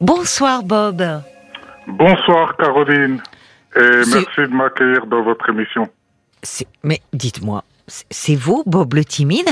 Bonsoir 0.00 0.62
Bob. 0.62 1.02
Bonsoir 1.86 2.56
Caroline 2.56 3.20
et 3.76 3.80
merci 3.80 4.40
de 4.40 4.54
m'accueillir 4.54 5.04
dans 5.04 5.22
votre 5.22 5.46
émission. 5.50 5.86
Mais 6.82 7.00
dites-moi, 7.12 7.64
c'est 7.86 8.34
vous 8.34 8.62
Bob 8.64 8.94
le 8.94 9.04
timide? 9.04 9.50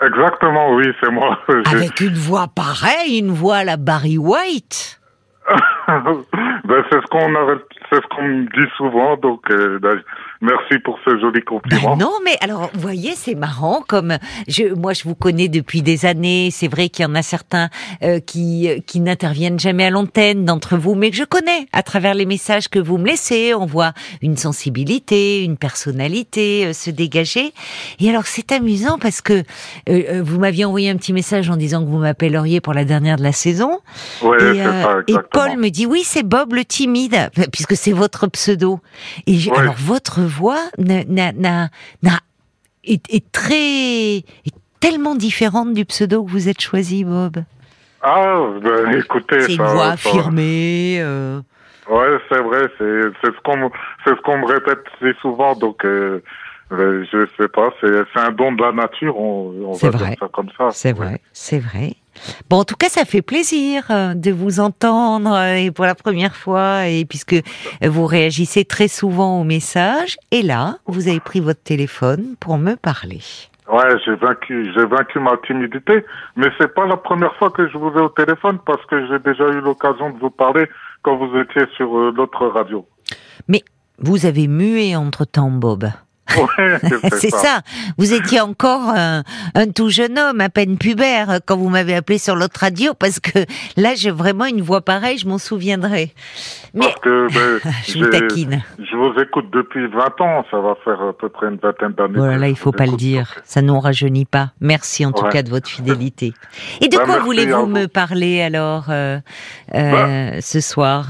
Exactement, 0.00 0.74
oui, 0.74 0.86
c'est 1.02 1.10
moi. 1.10 1.38
Avec 1.66 2.00
une 2.00 2.14
voix 2.14 2.46
pareille, 2.48 3.18
une 3.18 3.30
voix 3.32 3.56
à 3.56 3.64
la 3.64 3.76
Barry 3.76 4.16
White. 4.16 5.00
ben, 5.86 6.84
c'est 6.90 7.00
ce 7.00 7.06
qu'on 7.10 7.28
ce 7.28 8.22
me 8.22 8.44
dit 8.46 8.70
souvent, 8.78 9.18
donc 9.18 9.42
euh, 9.50 9.78
ben, 9.80 10.00
Merci 10.40 10.78
pour 10.78 10.98
ce 11.04 11.18
joli 11.18 11.42
compliment. 11.42 11.96
Ben 11.96 12.04
non, 12.04 12.12
mais 12.24 12.36
alors, 12.40 12.70
vous 12.74 12.80
voyez, 12.80 13.12
c'est 13.14 13.34
marrant. 13.34 13.82
Comme 13.86 14.18
je, 14.48 14.74
moi, 14.74 14.92
je 14.92 15.04
vous 15.04 15.14
connais 15.14 15.48
depuis 15.48 15.82
des 15.82 16.06
années. 16.06 16.50
C'est 16.50 16.68
vrai 16.68 16.88
qu'il 16.88 17.04
y 17.04 17.06
en 17.06 17.14
a 17.14 17.22
certains 17.22 17.68
euh, 18.02 18.20
qui 18.20 18.68
qui 18.86 19.00
n'interviennent 19.00 19.60
jamais 19.60 19.86
à 19.86 19.90
l'antenne 19.90 20.44
d'entre 20.44 20.76
vous, 20.76 20.94
mais 20.94 21.10
que 21.10 21.16
je 21.16 21.24
connais 21.24 21.66
à 21.72 21.82
travers 21.82 22.14
les 22.14 22.26
messages 22.26 22.68
que 22.68 22.78
vous 22.78 22.98
me 22.98 23.06
laissez. 23.06 23.54
On 23.54 23.66
voit 23.66 23.92
une 24.22 24.36
sensibilité, 24.36 25.42
une 25.44 25.56
personnalité 25.56 26.66
euh, 26.66 26.72
se 26.72 26.90
dégager. 26.90 27.52
Et 28.00 28.10
alors, 28.10 28.26
c'est 28.26 28.52
amusant 28.52 28.98
parce 28.98 29.20
que 29.20 29.42
euh, 29.88 30.22
vous 30.24 30.38
m'aviez 30.38 30.64
envoyé 30.64 30.90
un 30.90 30.96
petit 30.96 31.12
message 31.12 31.48
en 31.48 31.56
disant 31.56 31.84
que 31.84 31.88
vous 31.88 31.98
m'appelleriez 31.98 32.60
pour 32.60 32.74
la 32.74 32.84
dernière 32.84 33.16
de 33.16 33.22
la 33.22 33.32
saison. 33.32 33.78
Ouais, 34.22 34.56
et, 34.56 34.62
ça, 34.62 34.96
et 35.06 35.14
Paul 35.30 35.56
me 35.58 35.68
dit 35.70 35.86
oui, 35.86 36.02
c'est 36.04 36.22
Bob 36.24 36.52
le 36.52 36.64
timide, 36.64 37.30
puisque 37.52 37.76
c'est 37.76 37.92
votre 37.92 38.26
pseudo. 38.26 38.80
Et 39.26 39.38
alors 39.56 39.76
votre 39.78 40.23
voix 40.24 40.60
n'a, 40.78 41.68
est, 42.84 43.32
très, 43.32 44.16
est 44.16 44.54
tellement 44.80 45.14
différente 45.14 45.72
du 45.74 45.84
pseudo 45.84 46.24
que 46.24 46.30
vous 46.30 46.48
êtes 46.48 46.60
choisi, 46.60 47.04
Bob. 47.04 47.44
Ah, 48.02 48.40
ben, 48.62 48.98
écoutez, 48.98 49.40
c'est 49.40 49.54
une 49.54 49.62
voix 49.62 49.92
affirmée. 49.92 50.98
Euh... 51.00 51.40
Ouais, 51.88 52.18
c'est 52.28 52.40
vrai, 52.40 52.66
c'est, 52.78 53.00
c'est 53.22 53.34
ce 53.34 53.40
qu'on, 53.42 53.70
c'est 54.04 54.10
ce 54.10 54.20
qu'on 54.22 54.38
me 54.38 54.46
répète 54.46 54.80
assez 54.96 55.14
souvent, 55.20 55.54
donc. 55.54 55.84
Euh, 55.84 56.22
ben, 56.70 57.06
je 57.12 57.26
sais 57.38 57.48
pas, 57.48 57.70
c'est, 57.80 57.86
c'est 58.12 58.20
un 58.20 58.32
don 58.32 58.52
de 58.52 58.62
la 58.62 58.72
nature, 58.72 59.16
on, 59.18 59.52
on 59.66 59.72
va 59.72 59.90
vrai. 59.90 60.08
dire 60.08 60.18
ça 60.18 60.28
comme 60.32 60.48
ça. 60.56 60.70
C'est 60.70 60.92
vrai, 60.92 61.20
c'est 61.32 61.58
vrai. 61.58 61.94
Bon, 62.48 62.58
en 62.58 62.64
tout 62.64 62.76
cas, 62.76 62.88
ça 62.88 63.04
fait 63.04 63.22
plaisir 63.22 63.84
euh, 63.90 64.14
de 64.14 64.30
vous 64.30 64.60
entendre 64.60 65.32
euh, 65.32 65.54
et 65.54 65.70
pour 65.70 65.84
la 65.84 65.94
première 65.94 66.36
fois, 66.36 66.86
et 66.86 67.04
puisque 67.04 67.36
vous 67.82 68.06
réagissez 68.06 68.64
très 68.64 68.88
souvent 68.88 69.40
aux 69.40 69.44
messages, 69.44 70.16
et 70.30 70.42
là, 70.42 70.76
vous 70.86 71.08
avez 71.08 71.20
pris 71.20 71.40
votre 71.40 71.62
téléphone 71.62 72.36
pour 72.40 72.58
me 72.58 72.76
parler. 72.76 73.20
Ouais, 73.68 73.98
j'ai 74.04 74.14
vaincu, 74.16 74.70
j'ai 74.74 74.84
vaincu 74.84 75.18
ma 75.20 75.38
timidité, 75.38 76.04
mais 76.36 76.48
c'est 76.58 76.74
pas 76.74 76.86
la 76.86 76.98
première 76.98 77.34
fois 77.36 77.50
que 77.50 77.66
je 77.66 77.78
vous 77.78 77.90
ai 77.96 78.00
au 78.00 78.10
téléphone 78.10 78.58
parce 78.66 78.84
que 78.86 79.06
j'ai 79.06 79.18
déjà 79.20 79.48
eu 79.48 79.60
l'occasion 79.60 80.10
de 80.10 80.18
vous 80.18 80.30
parler 80.30 80.68
quand 81.02 81.16
vous 81.16 81.38
étiez 81.38 81.64
sur 81.76 81.96
euh, 81.96 82.12
l'autre 82.14 82.46
radio. 82.46 82.86
Mais 83.48 83.62
vous 83.98 84.26
avez 84.26 84.48
mué 84.48 84.96
entre 84.96 85.24
temps, 85.24 85.50
Bob. 85.50 85.86
c'est 87.18 87.30
ça. 87.30 87.60
Vous 87.98 88.12
étiez 88.12 88.40
encore 88.40 88.92
un, 88.94 89.22
tout 89.74 89.90
jeune 89.90 90.18
homme, 90.18 90.40
à 90.40 90.48
peine 90.48 90.78
pubère, 90.78 91.40
quand 91.46 91.56
vous 91.56 91.68
m'avez 91.68 91.94
appelé 91.94 92.18
sur 92.18 92.36
l'autre 92.36 92.60
radio, 92.60 92.94
parce 92.94 93.20
que 93.20 93.40
là, 93.76 93.94
j'ai 93.94 94.10
vraiment 94.10 94.46
une 94.46 94.62
voix 94.62 94.80
pareille, 94.80 95.18
je 95.18 95.28
m'en 95.28 95.38
souviendrai. 95.38 96.12
Mais 96.74 96.86
parce 96.86 97.00
que, 97.00 97.28
ben, 97.32 97.72
je 97.86 97.98
vous 97.98 98.10
taquine. 98.10 98.62
Je 98.78 98.96
vous 98.96 99.20
écoute 99.20 99.50
depuis 99.52 99.86
20 99.86 100.20
ans, 100.20 100.44
ça 100.50 100.58
va 100.58 100.74
faire 100.84 101.00
à 101.00 101.12
peu 101.12 101.28
près 101.28 101.48
une 101.48 101.56
vingtaine 101.56 101.92
d'années. 101.92 102.18
Voilà, 102.18 102.38
là, 102.38 102.48
il 102.48 102.56
faut 102.56 102.72
pas 102.72 102.86
le 102.86 102.96
dire, 102.96 103.34
ça 103.44 103.62
ne 103.62 103.68
nous 103.68 103.80
rajeunit 103.80 104.24
pas. 104.24 104.50
Merci 104.60 105.06
en 105.06 105.12
tout 105.12 105.26
cas 105.28 105.42
de 105.42 105.50
votre 105.50 105.68
fidélité. 105.68 106.32
Et 106.80 106.88
de 106.88 106.96
ben, 106.96 107.04
quoi 107.04 107.18
voulez-vous 107.20 107.66
me 107.66 107.86
parler 107.86 108.42
alors 108.42 108.86
euh, 108.90 109.18
euh, 109.74 109.92
ben, 109.92 110.40
ce 110.40 110.60
soir? 110.60 111.06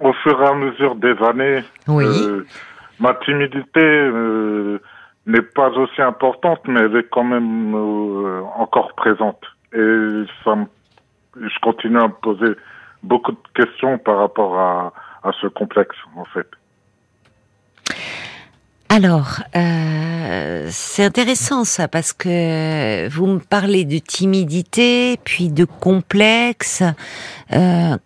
Au 0.00 0.12
fur 0.22 0.40
et 0.40 0.46
à 0.46 0.54
mesure 0.54 0.94
des 0.96 1.14
années. 1.26 1.64
Oui. 1.88 2.04
Euh, 2.04 2.46
ma 3.00 3.14
timidité 3.14 3.80
euh, 3.80 4.80
n'est 5.26 5.42
pas 5.42 5.70
aussi 5.70 6.00
importante, 6.02 6.60
mais 6.66 6.80
elle 6.80 6.96
est 6.96 7.08
quand 7.10 7.24
même 7.24 7.74
euh, 7.74 8.42
encore 8.56 8.92
présente. 8.94 9.40
Et 9.72 9.78
je 9.78 11.60
continue 11.62 11.98
à 11.98 12.08
me 12.08 12.20
poser 12.22 12.54
beaucoup 13.02 13.32
de 13.32 13.38
questions 13.54 13.98
par 13.98 14.18
rapport 14.18 14.58
à, 14.58 14.92
ce 15.40 15.46
complexe, 15.46 15.96
en 16.16 16.24
fait. 16.26 16.46
Alors, 18.90 19.40
euh, 19.56 20.66
c'est 20.68 21.04
intéressant 21.04 21.64
ça 21.64 21.88
parce 21.88 22.12
que 22.12 23.08
vous 23.08 23.26
me 23.26 23.38
parlez 23.40 23.84
de 23.84 23.98
timidité, 23.98 25.18
puis 25.24 25.48
de 25.48 25.64
complexe. 25.64 26.82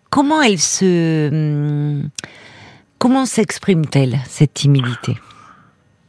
Comment 0.09 0.41
elle 0.41 0.57
se 0.57 1.29
hum, 1.29 2.09
Comment 2.99 3.25
s'exprime-t-elle 3.25 4.17
cette 4.25 4.53
timidité? 4.53 5.13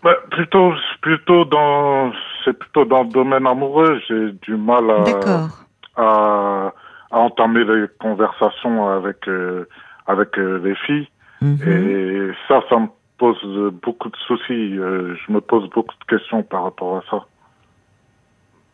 Bah, 0.03 0.17
Plutôt, 0.31 0.73
plutôt 1.01 1.45
dans, 1.45 2.13
c'est 2.45 2.59
plutôt 2.59 2.85
dans 2.85 3.05
le 3.05 3.11
domaine 3.11 3.47
amoureux. 3.47 4.01
J'ai 4.09 4.33
du 4.43 4.57
mal 4.57 4.91
à, 4.91 5.49
à, 5.97 6.73
à, 7.11 7.19
entamer 7.19 7.65
les 7.65 7.87
conversations 8.01 8.89
avec 8.89 9.29
euh, 9.29 9.69
avec 10.07 10.37
euh, 10.39 10.61
les 10.65 10.75
filles. 10.75 11.09
Mhm. 11.41 11.59
Et 11.67 12.31
ça, 12.49 12.63
ça 12.69 12.79
me 12.79 12.89
pose 13.19 13.73
beaucoup 13.83 14.09
de 14.09 14.17
soucis. 14.27 14.77
Euh, 14.79 15.15
je 15.15 15.33
me 15.33 15.41
pose 15.41 15.69
beaucoup 15.71 15.95
de 16.01 16.17
questions 16.17 16.43
par 16.43 16.65
rapport 16.65 16.97
à 16.97 17.03
ça. 17.11 17.25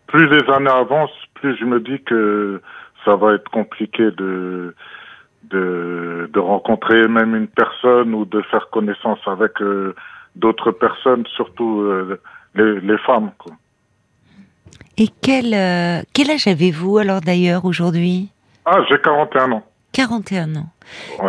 Plus 0.07 0.27
les 0.29 0.51
années 0.51 0.71
avancent, 0.71 1.11
plus 1.35 1.57
je 1.59 1.65
me 1.65 1.81
dis 1.81 2.03
que 2.05 2.63
ça 3.05 3.17
va 3.17 3.35
être 3.35 3.51
compliqué 3.51 4.11
de 4.13 4.75
de, 5.51 6.31
de 6.33 6.41
rencontrer 6.41 7.09
même 7.09 7.35
une 7.35 7.49
personne 7.49 8.15
ou 8.15 8.25
de 8.25 8.43
faire 8.43 8.69
connaissance 8.71 9.19
avec 9.27 9.61
euh, 9.61 9.95
d'autres 10.35 10.71
personnes, 10.71 11.25
surtout 11.35 11.81
euh, 11.81 12.21
les, 12.55 12.81
les, 12.81 12.99
femmes. 12.99 13.31
Quoi. 13.39 13.53
Et 14.99 15.09
quel, 15.23 15.55
euh, 15.55 16.03
quel 16.13 16.31
âge 16.31 16.47
avez-vous 16.47 16.99
alors 16.99 17.21
d'ailleurs 17.21 17.65
aujourd'hui? 17.65 18.31
Ah, 18.65 18.79
j'ai 18.89 18.99
41 18.99 19.53
ans. 19.53 19.63
41 19.97 20.57
ans. 20.57 20.69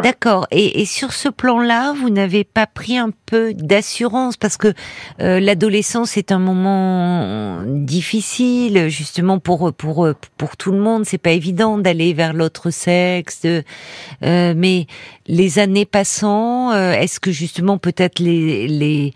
D'accord. 0.03 0.45
Et, 0.51 0.81
et, 0.81 0.85
sur 0.85 1.13
ce 1.13 1.29
plan-là, 1.29 1.93
vous 1.93 2.09
n'avez 2.09 2.43
pas 2.43 2.67
pris 2.67 2.97
un 2.97 3.11
peu 3.25 3.53
d'assurance 3.53 4.35
parce 4.35 4.57
que 4.57 4.73
euh, 5.21 5.39
l'adolescence 5.39 6.17
est 6.17 6.33
un 6.33 6.37
moment 6.37 7.61
difficile, 7.65 8.89
justement 8.89 9.39
pour 9.39 9.73
pour 9.73 10.09
pour 10.37 10.57
tout 10.57 10.73
le 10.73 10.79
monde. 10.79 11.05
C'est 11.05 11.17
pas 11.17 11.31
évident 11.31 11.77
d'aller 11.77 12.11
vers 12.11 12.33
l'autre 12.33 12.69
sexe. 12.69 13.45
Euh, 13.45 14.53
mais 14.53 14.85
les 15.27 15.59
années 15.59 15.85
passant, 15.85 16.73
euh, 16.73 16.91
est-ce 16.91 17.21
que 17.21 17.31
justement 17.31 17.77
peut-être 17.77 18.19
les 18.19 18.67
les 18.67 19.13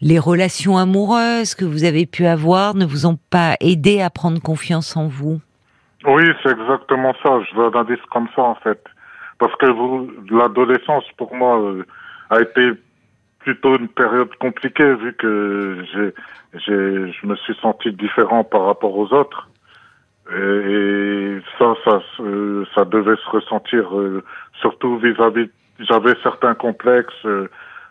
les 0.00 0.18
relations 0.18 0.78
amoureuses 0.78 1.54
que 1.54 1.66
vous 1.66 1.84
avez 1.84 2.06
pu 2.06 2.24
avoir 2.24 2.74
ne 2.74 2.86
vous 2.86 3.04
ont 3.04 3.18
pas 3.28 3.56
aidé 3.60 4.00
à 4.00 4.08
prendre 4.08 4.40
confiance 4.40 4.96
en 4.96 5.08
vous? 5.08 5.42
Oui, 6.06 6.24
c'est 6.42 6.50
exactement 6.52 7.14
ça. 7.22 7.40
Je 7.50 7.56
veux 7.56 7.66
un 7.66 7.80
indice 7.80 8.00
comme 8.10 8.28
ça 8.34 8.42
en 8.42 8.54
fait 8.56 8.82
parce 9.38 9.54
que 9.56 9.66
l'adolescence 10.34 11.04
pour 11.16 11.34
moi 11.34 11.60
euh, 11.60 11.84
a 12.30 12.40
été 12.40 12.72
plutôt 13.40 13.76
une 13.76 13.88
période 13.88 14.34
compliquée 14.36 14.94
vu 14.94 15.12
que 15.14 15.84
j'ai, 15.92 16.14
j'ai, 16.54 17.12
je 17.12 17.26
me 17.26 17.36
suis 17.36 17.54
senti 17.60 17.92
différent 17.92 18.44
par 18.44 18.64
rapport 18.64 18.96
aux 18.96 19.12
autres. 19.12 19.48
Et, 20.34 21.38
ça, 21.58 21.74
ça, 21.84 22.00
ça 22.74 22.84
devait 22.86 23.16
se 23.16 23.30
ressentir 23.30 23.98
euh, 23.98 24.22
surtout 24.60 24.96
vis-à-vis. 24.98 25.50
J'avais 25.80 26.14
certains 26.22 26.54
complexes 26.54 27.26
euh, 27.26 27.48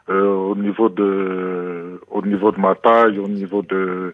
au 0.09 0.55
niveau 0.55 0.89
de, 0.89 2.01
au 2.09 2.21
niveau 2.23 2.51
de 2.51 2.59
ma 2.59 2.75
taille, 2.75 3.19
au 3.19 3.27
niveau 3.27 3.61
de 3.61 4.13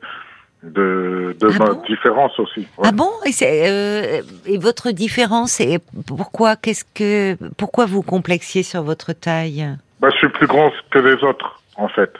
de, 0.63 1.35
de 1.39 1.49
ah 1.55 1.59
ma 1.59 1.73
différence 1.87 2.37
aussi. 2.39 2.67
Ah 2.83 2.91
bon? 2.91 3.09
Et, 3.25 3.31
euh, 3.41 4.21
et, 4.45 4.57
votre 4.57 4.91
différence 4.91 5.59
et 5.61 5.79
pourquoi 6.05 6.55
qu'est-ce 6.55 6.83
que 6.93 7.37
pourquoi 7.55 7.85
vous 7.85 8.01
complexiez 8.01 8.63
sur 8.63 8.83
votre 8.83 9.13
taille? 9.13 9.67
Bah, 10.01 10.09
je 10.11 10.17
suis 10.17 10.29
plus 10.29 10.47
grand 10.47 10.71
que 10.91 10.99
les 10.99 11.23
autres 11.23 11.61
en 11.77 11.87
fait. 11.87 12.11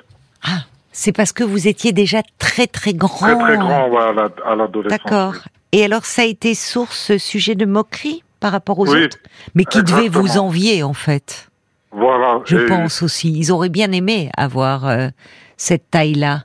Ah, 0.44 0.64
c'est 0.92 1.12
parce 1.12 1.34
que 1.34 1.44
vous 1.44 1.68
étiez 1.68 1.92
déjà 1.92 2.22
très 2.38 2.68
très 2.68 2.94
grand. 2.94 3.36
Très 3.36 3.36
très 3.36 3.58
grand 3.58 3.98
à 4.46 4.56
l'adolescence. 4.56 5.00
D'accord. 5.04 5.36
Et 5.72 5.84
alors 5.84 6.06
ça 6.06 6.22
a 6.22 6.26
été 6.26 6.56
source 6.56 7.18
sujet 7.18 7.56
de 7.56 7.66
moquerie 7.66 8.24
par 8.40 8.54
rapport 8.54 8.80
aux 8.80 8.88
autres, 8.88 9.18
mais 9.54 9.66
qui 9.66 9.84
devait 9.84 10.08
vous 10.08 10.38
envier 10.38 10.82
en 10.82 10.94
fait? 10.94 11.50
Voilà. 11.92 12.40
Je 12.46 12.58
pense 12.58 13.02
aussi. 13.02 13.38
Ils 13.38 13.52
auraient 13.52 13.68
bien 13.68 13.92
aimé 13.92 14.30
avoir 14.38 14.88
euh, 14.88 15.10
cette 15.58 15.90
taille-là. 15.92 16.28
Là 16.28 16.44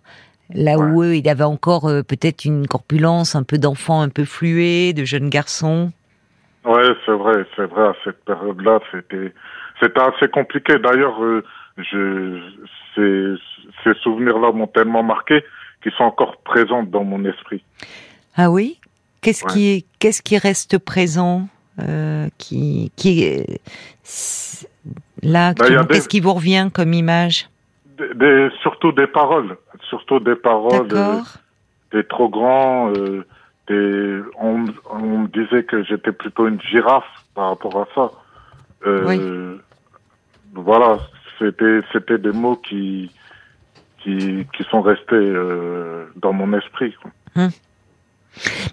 où 0.55 1.03
eux, 1.03 1.17
il 1.17 1.27
y 1.27 1.29
avait 1.29 1.45
encore 1.45 1.87
euh, 1.87 2.03
peut-être 2.03 2.45
une 2.45 2.67
corpulence, 2.67 3.35
un 3.35 3.43
peu 3.43 3.59
d'enfant, 3.59 4.01
un 4.01 4.09
peu 4.09 4.25
fluet, 4.25 4.93
de 4.93 5.05
jeunes 5.05 5.29
garçons. 5.29 5.93
Ouais, 6.65 6.89
c'est 7.05 7.13
vrai, 7.13 7.45
c'est 7.57 7.67
vrai. 7.67 7.89
À 7.89 7.95
cette 8.05 8.25
période-là, 8.25 8.81
c'était, 8.93 9.33
c'était 9.81 10.01
assez 10.01 10.29
compliqué. 10.29 10.79
D'ailleurs, 10.79 11.23
euh, 11.23 11.45
je, 11.77 12.41
ces, 12.95 13.35
ces 13.83 13.95
souvenirs-là 14.01 14.53
m'ont 14.53 14.69
tellement 14.69 15.03
marqué 15.03 15.45
qu'ils 15.83 15.93
sont 15.93 16.05
encore 16.05 16.37
présents 16.45 16.85
dans 16.85 17.05
mon 17.05 17.25
esprit. 17.25 17.63
Ah 18.37 18.51
oui? 18.51 18.79
Qu'est-ce 19.21 19.45
qui, 19.45 19.87
qu'est-ce 19.99 20.23
qui 20.23 20.39
reste 20.39 20.79
présent 20.79 21.49
qui, 22.39 22.93
qui 22.95 23.43
là, 25.23 25.55
bah, 25.55 25.85
qu'est-ce 25.89 26.09
qui 26.09 26.21
vous 26.21 26.35
revient 26.35 26.69
comme 26.73 26.93
image? 26.93 27.49
Des, 27.99 28.49
Surtout 28.63 28.93
des 28.93 29.07
paroles, 29.07 29.57
surtout 29.89 30.21
des 30.21 30.37
paroles, 30.37 30.89
des 31.93 32.05
trop 32.05 32.29
grands. 32.29 32.91
des, 33.69 34.21
on, 34.39 34.65
on 34.91 35.19
me 35.19 35.29
disait 35.29 35.65
que 35.65 35.83
j'étais 35.85 36.13
plutôt 36.13 36.47
une 36.49 36.61
girafe 36.61 37.05
par 37.35 37.49
rapport 37.51 37.77
à 37.81 37.87
ça. 37.95 38.11
Euh, 38.87 39.57
Voilà, 40.55 40.99
c'était 41.39 41.81
c'était 41.93 42.19
des 42.19 42.33
mots 42.33 42.57
qui 42.57 43.11
qui, 44.03 44.47
qui 44.55 44.65
sont 44.71 44.83
restés 44.83 45.15
euh, 45.15 46.05
dans 46.17 46.33
mon 46.33 46.53
esprit. 46.53 46.95
Hum. 47.37 47.49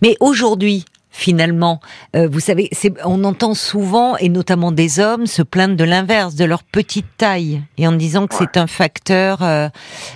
Mais 0.02 0.16
aujourd'hui, 0.20 0.86
finalement. 1.12 1.82
Euh, 2.16 2.28
vous 2.32 2.40
savez, 2.40 2.70
on 3.06 3.24
entend 3.24 3.54
souvent, 3.54 4.16
et 4.18 4.30
notamment 4.30 4.72
des 4.72 5.00
hommes, 5.00 5.28
se 5.28 5.44
plaindre 5.44 5.76
de 5.76 5.84
l'inverse, 5.84 6.36
de 6.36 6.46
leur 6.46 6.64
petite 6.64 7.06
taille, 7.18 7.62
et 7.78 7.88
en 7.88 7.92
disant 7.92 8.28
que 8.28 8.36
c'est 8.36 8.58
un 8.58 8.68
facteur, 8.68 9.44
euh, 9.44 9.68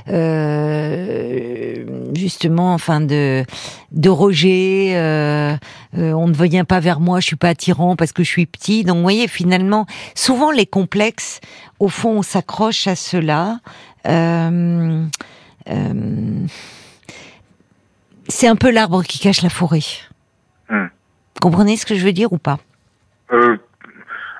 euh, 0.09 1.86
justement, 2.15 2.74
enfin 2.74 3.01
de 3.01 3.44
de 3.92 4.09
rejet. 4.09 4.94
on 5.94 6.27
ne 6.27 6.33
vient 6.33 6.65
pas 6.65 6.80
vers 6.80 7.00
moi, 7.00 7.19
je 7.19 7.27
suis 7.27 7.36
pas 7.36 7.50
attirant 7.50 7.95
parce 7.95 8.12
que 8.12 8.24
je 8.24 8.30
suis 8.30 8.45
petit. 8.45 8.83
Donc, 8.83 8.97
vous 8.97 9.03
voyez, 9.03 9.27
finalement, 9.27 9.86
souvent 10.15 10.51
les 10.51 10.65
complexes, 10.65 11.39
au 11.80 11.88
fond, 11.88 12.18
on 12.18 12.21
s'accroche 12.21 12.88
à 12.88 12.95
cela. 12.95 13.59
c'est 18.27 18.47
un 18.47 18.56
peu 18.56 18.71
l'arbre 18.71 19.03
qui 19.03 19.19
cache 19.19 19.42
la 19.42 19.50
forêt. 19.50 19.81
Hmm. 20.70 20.88
Comprenez 21.42 21.78
ce 21.78 21.86
que 21.86 21.96
je 21.96 22.06
veux 22.06 22.14
dire 22.14 22.34
ou 22.34 22.38
pas? 22.38 22.58
Euh, 23.32 23.58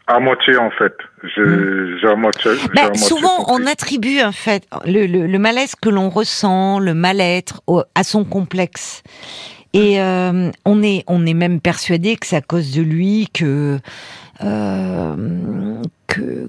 À 0.07 0.19
moitié 0.19 0.57
en 0.57 0.69
fait. 0.72 0.94
J'ai 1.36 2.07
à 2.07 2.16
moitié. 2.16 2.51
Ben, 2.75 2.94
souvent, 2.94 3.45
on 3.48 3.66
attribue 3.66 4.22
en 4.22 4.31
fait 4.31 4.68
le, 4.86 5.07
le, 5.07 5.39
malaise 5.39 5.75
que 5.75 5.89
l'on 5.89 6.10
ressent, 6.10 6.80
le 6.80 6.94
mal-être, 6.94 7.62
à 7.95 8.04
son 8.04 8.24
complexe. 8.24 9.01
Et 9.75 10.00
euh, 10.00 10.51
on 10.63 10.81
est 10.83 11.04
on 11.07 11.25
est 11.25 11.33
même 11.33 11.60
persuadé 11.60 12.16
que 12.16 12.25
c'est 12.25 12.38
à 12.38 12.42
cause 12.42 12.74
de 12.74 12.81
lui 12.81 13.27
que 13.33 13.77
euh, 14.42 15.81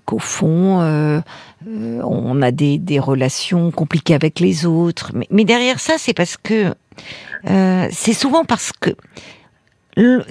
qu'au 0.04 0.18
fond 0.20 0.80
euh, 0.80 1.20
on 1.66 2.40
a 2.40 2.52
des, 2.52 2.78
des 2.78 3.00
relations 3.00 3.72
compliquées 3.72 4.14
avec 4.14 4.38
les 4.38 4.64
autres. 4.64 5.10
Mais, 5.12 5.26
mais 5.30 5.44
derrière 5.44 5.80
ça, 5.80 5.94
c'est 5.98 6.14
parce 6.14 6.36
que 6.36 6.72
c'est 7.90 8.12
souvent 8.12 8.44
parce 8.44 8.70
que 8.70 8.90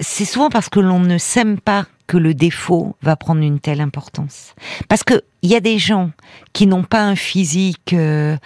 c'est 0.00 0.24
souvent 0.24 0.48
parce 0.48 0.68
que 0.68 0.80
l'on 0.80 1.00
ne 1.00 1.18
s'aime 1.18 1.58
pas 1.58 1.86
que 2.06 2.16
le 2.16 2.34
défaut 2.34 2.94
va 3.02 3.16
prendre 3.16 3.42
une 3.42 3.58
telle 3.58 3.80
importance. 3.80 4.54
Parce 4.88 5.02
que 5.02 5.22
il 5.42 5.50
y 5.50 5.56
a 5.56 5.60
des 5.60 5.78
gens 5.78 6.10
qui 6.52 6.66
n'ont 6.66 6.84
pas 6.84 7.02
un 7.02 7.16
physique 7.16 7.92
euh, 7.92 8.36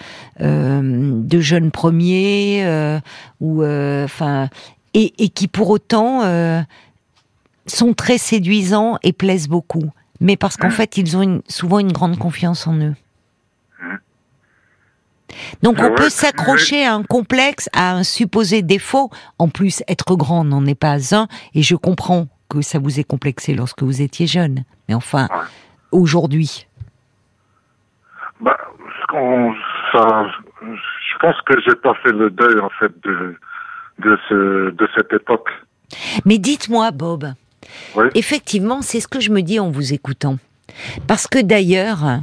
euh, 0.41 0.81
de 0.83 1.41
jeune 1.41 1.71
premier 1.71 2.63
euh, 2.65 2.99
ou 3.41 3.63
enfin 3.65 4.49
et, 4.95 5.13
et, 5.19 5.29
qui 5.29 5.47
pour 5.47 5.71
autant 5.71 6.23
sont 7.67 7.95
très 7.95 8.19
séduisants 8.19 8.99
et 9.03 9.13
plaisent 9.13 9.49
beaucoup, 9.49 9.91
mais 10.21 10.37
parce 10.37 10.57
qu'en 10.57 10.69
mmh. 10.69 10.73
fait 10.73 10.97
ils 10.97 11.17
ont 11.17 11.23
une, 11.23 11.43
souvent 11.49 11.79
une 11.79 11.93
grande 11.93 12.19
confiance 12.19 12.67
en 12.67 12.75
eux. 12.75 12.95
Donc 15.63 15.79
on 15.81 15.95
peut 15.95 16.09
s'accrocher 16.09 16.85
à 16.85 16.95
un 16.95 17.03
complexe, 17.03 17.69
à 17.73 17.93
un 17.93 18.03
supposé 18.03 18.63
défaut. 18.63 19.11
En 19.39 19.49
plus, 19.49 19.83
être 19.89 20.17
grand 20.17 20.45
n'en 20.45 20.67
est 20.67 20.75
pas 20.75 21.15
un. 21.15 21.29
Et 21.55 21.63
je 21.63 21.77
comprends 21.77 22.29
que 22.49 22.63
ça 22.63 22.79
vous 22.79 23.01
ait 23.01 23.05
complexé 23.05 23.55
lorsque 23.55 23.83
vous 23.83 24.03
étiez 24.03 24.27
jeune. 24.27 24.65
Mais 24.89 24.95
enfin, 24.95 25.29
aujourd'hui. 25.93 26.67
Bah, 28.41 28.57
je 29.13 31.19
pense 31.21 31.37
que 31.47 31.61
j'ai 31.65 31.75
pas 31.77 31.95
fait 32.03 32.13
le 32.13 32.31
deuil 32.31 32.59
en 32.61 32.71
fait 32.71 32.93
de 33.05 33.37
de, 34.01 34.19
ce, 34.29 34.71
de 34.71 34.89
cette 34.97 35.13
époque. 35.13 35.49
Mais 36.25 36.39
dites-moi, 36.39 36.91
Bob. 36.91 37.33
Effectivement, 38.15 38.83
c'est 38.83 39.01
ce 39.01 39.09
que 39.09 39.21
je 39.21 39.31
me 39.31 39.43
dis 39.43 39.61
en 39.61 39.71
vous 39.71 39.93
écoutant. 39.93 40.37
Parce 41.07 41.27
que 41.27 41.41
d'ailleurs, 41.41 42.21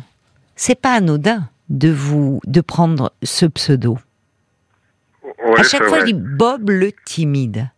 c'est 0.55 0.79
pas 0.79 0.93
anodin 0.93 1.43
de 1.69 1.89
vous 1.89 2.39
de 2.45 2.61
prendre 2.61 3.13
ce 3.23 3.45
pseudo. 3.45 3.97
à 5.57 5.63
chaque 5.63 5.83
fois, 5.83 5.99
je 6.01 6.05
dis 6.05 6.13
Bob 6.13 6.69
le 6.69 6.91
timide. 7.05 7.69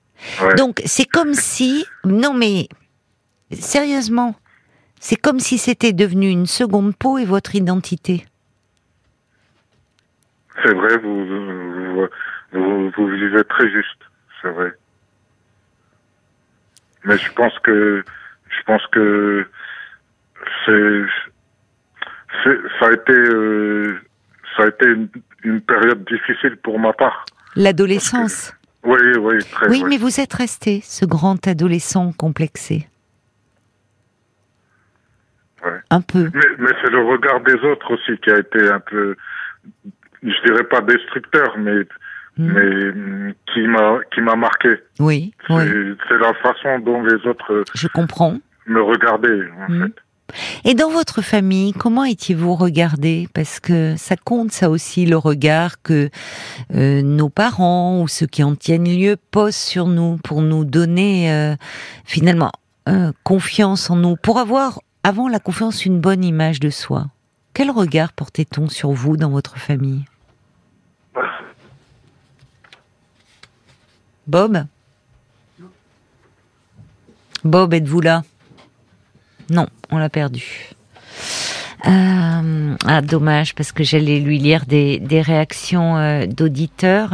Donc 0.58 0.82
c'est 0.86 1.06
comme 1.06 1.34
si 1.34 1.86
non 2.04 2.34
mais 2.34 2.68
sérieusement, 3.52 4.36
c'est 5.00 5.16
comme 5.16 5.40
si 5.40 5.58
c'était 5.58 5.94
devenu 5.94 6.30
une 6.30 6.46
seconde 6.46 6.96
peau 6.96 7.18
et 7.18 7.26
votre 7.26 7.56
identité. 7.56 8.26
C'est 10.62 10.74
vrai, 10.74 10.98
vous 10.98 11.26
vous, 12.52 12.92
vous 12.92 13.08
vivez 13.08 13.44
très 13.46 13.70
juste, 13.72 14.02
c'est 14.42 14.50
vrai. 14.50 14.74
Mais 17.06 17.18
je 17.18 17.32
pense 17.32 17.58
que 17.60 18.04
je 18.50 18.64
pense 18.66 18.86
que 18.88 19.48
c'est 20.66 21.04
ça 22.44 22.88
a 22.88 22.94
été, 22.94 23.14
euh, 23.14 23.98
ça 24.56 24.64
a 24.64 24.68
été 24.68 24.86
une, 25.44 25.62
période 25.62 26.06
difficile 26.06 26.58
pour 26.58 26.80
ma 26.80 26.94
part. 26.94 27.26
L'adolescence. 27.56 28.54
Oui, 28.84 29.00
oui, 29.20 29.40
très. 29.52 29.70
Oui, 29.70 29.84
mais 29.88 29.98
vous 29.98 30.20
êtes 30.20 30.34
resté 30.34 30.82
ce 30.84 31.06
grand 31.06 31.48
adolescent 31.48 32.12
complexé. 32.14 32.88
Ouais. 35.66 35.80
Un 35.90 36.02
peu. 36.02 36.30
Mais, 36.34 36.72
c'est 36.82 36.92
le 36.92 37.06
regard 37.06 37.42
des 37.42 37.56
autres 37.56 37.94
aussi 37.94 38.18
qui 38.22 38.32
a 38.32 38.38
été 38.38 38.70
un 38.70 38.80
peu, 38.80 39.16
je 40.24 40.46
dirais 40.46 40.64
pas 40.64 40.80
destructeur, 40.82 41.58
mais 41.58 41.82
hmm. 42.38 42.54
mais 42.54 43.36
qui 43.52 43.68
m'a 43.68 44.00
qui 44.14 44.22
m'a 44.22 44.38
marqué. 44.38 44.70
Oui. 45.00 45.34
C'est 45.48 46.18
la 46.18 46.34
façon 46.36 46.80
dont 46.80 47.04
les 47.04 47.28
autres. 47.28 47.66
Je 47.76 47.88
comprends. 47.90 48.38
Me 48.68 48.82
regardaient 48.82 49.50
en 49.58 49.72
hmm. 49.72 49.84
fait. 49.84 49.96
Et 50.64 50.74
dans 50.74 50.90
votre 50.90 51.22
famille, 51.22 51.74
comment 51.74 52.04
étiez-vous 52.04 52.56
regardé? 52.56 53.28
Parce 53.34 53.60
que 53.60 53.96
ça 53.98 54.16
compte 54.16 54.52
ça 54.52 54.70
aussi, 54.70 55.06
le 55.06 55.18
regard 55.18 55.82
que 55.82 56.10
euh, 56.74 57.02
nos 57.02 57.30
parents 57.30 58.02
ou 58.02 58.08
ceux 58.08 58.28
qui 58.28 58.44
en 58.44 58.56
tiennent 58.56 58.90
lieu 58.90 59.18
posent 59.32 59.56
sur 59.56 59.88
nous 59.88 60.18
pour 60.18 60.42
nous 60.42 60.66
donner 60.66 61.32
euh, 61.32 61.56
finalement 62.06 62.52
euh, 62.88 63.12
confiance 63.24 63.90
en 63.90 63.96
nous, 63.96 64.16
pour 64.16 64.40
avoir 64.40 64.80
avant 65.04 65.28
la 65.28 65.40
confiance 65.40 65.86
une 65.86 66.00
bonne 66.00 66.24
image 66.24 66.60
de 66.60 66.70
soi. 66.70 67.08
Quel 67.54 67.72
regard 67.72 68.14
portait-on 68.14 68.70
sur 68.70 68.92
vous 68.92 69.18
dans 69.18 69.30
votre 69.30 69.58
famille? 69.58 70.06
Bob? 74.28 74.66
Bob, 77.44 77.74
êtes-vous 77.74 78.02
là? 78.02 78.24
Non, 79.50 79.68
on 79.92 79.98
l'a 79.98 80.10
perdu. 80.10 80.70
Euh, 81.88 82.76
ah, 82.86 83.02
dommage, 83.02 83.56
parce 83.56 83.72
que 83.72 83.84
j'allais 83.84 84.20
lui 84.20 84.38
lire 84.38 84.66
des, 84.66 85.00
réactions 85.26 85.98
euh, 85.98 86.26
d'auditeurs. 86.26 87.12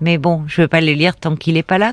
Mais 0.00 0.18
bon, 0.18 0.44
je 0.46 0.60
ne 0.60 0.64
veux 0.64 0.68
pas 0.68 0.80
les 0.80 0.94
lire 0.94 1.16
tant 1.16 1.36
qu'il 1.36 1.54
n'est 1.54 1.62
pas 1.62 1.78
là. 1.78 1.92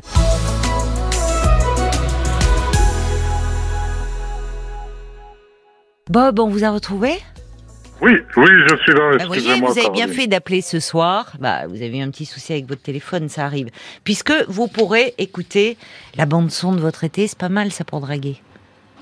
Bob, 6.10 6.40
on 6.40 6.48
vous 6.48 6.64
a 6.64 6.70
retrouvé? 6.70 7.20
Oui, 8.02 8.12
oui, 8.38 8.48
je 8.70 8.76
suis 8.84 8.94
là. 8.94 9.18
Bah, 9.18 9.26
voyez, 9.26 9.60
vous 9.60 9.80
avez 9.80 9.90
bien 9.90 10.08
fait 10.08 10.28
d'appeler 10.28 10.62
ce 10.62 10.80
soir. 10.80 11.34
Bah, 11.40 11.66
vous 11.68 11.82
avez 11.82 11.98
eu 11.98 12.02
un 12.02 12.12
petit 12.12 12.26
souci 12.26 12.54
avec 12.54 12.68
votre 12.68 12.82
téléphone, 12.82 13.30
ça 13.30 13.46
arrive. 13.46 13.70
Puisque 14.04 14.34
vous 14.48 14.68
pourrez 14.68 15.14
écouter 15.18 15.78
la 16.16 16.26
bande 16.26 16.52
son 16.52 16.74
de 16.74 16.80
votre 16.80 17.04
été, 17.04 17.28
c'est 17.28 17.38
pas 17.38 17.50
mal 17.50 17.72
ça 17.72 17.84
pour 17.84 18.02
draguer. 18.02 18.42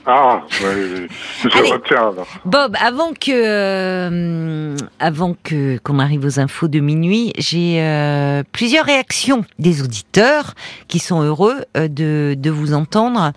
Ah, 0.06 0.44
je 0.50 1.74
retiens 1.74 2.10
alors. 2.10 2.28
Bob, 2.44 2.76
avant 2.82 3.14
que, 3.14 3.32
euh, 3.32 4.76
avant 5.00 5.34
que 5.42 5.78
qu'on 5.78 5.98
arrive 6.00 6.26
aux 6.26 6.40
infos 6.42 6.68
de 6.68 6.82
minuit, 6.82 7.32
j'ai 7.38 7.82
euh, 7.82 8.44
plusieurs 8.52 8.86
réactions 8.86 9.46
des 9.60 9.82
auditeurs 9.82 10.56
qui 10.90 11.00
sont 11.00 11.22
heureux 11.22 11.64
euh, 11.78 11.88
de, 11.88 12.36
de 12.38 12.50
vous 12.50 12.74
entendre. 12.74 13.32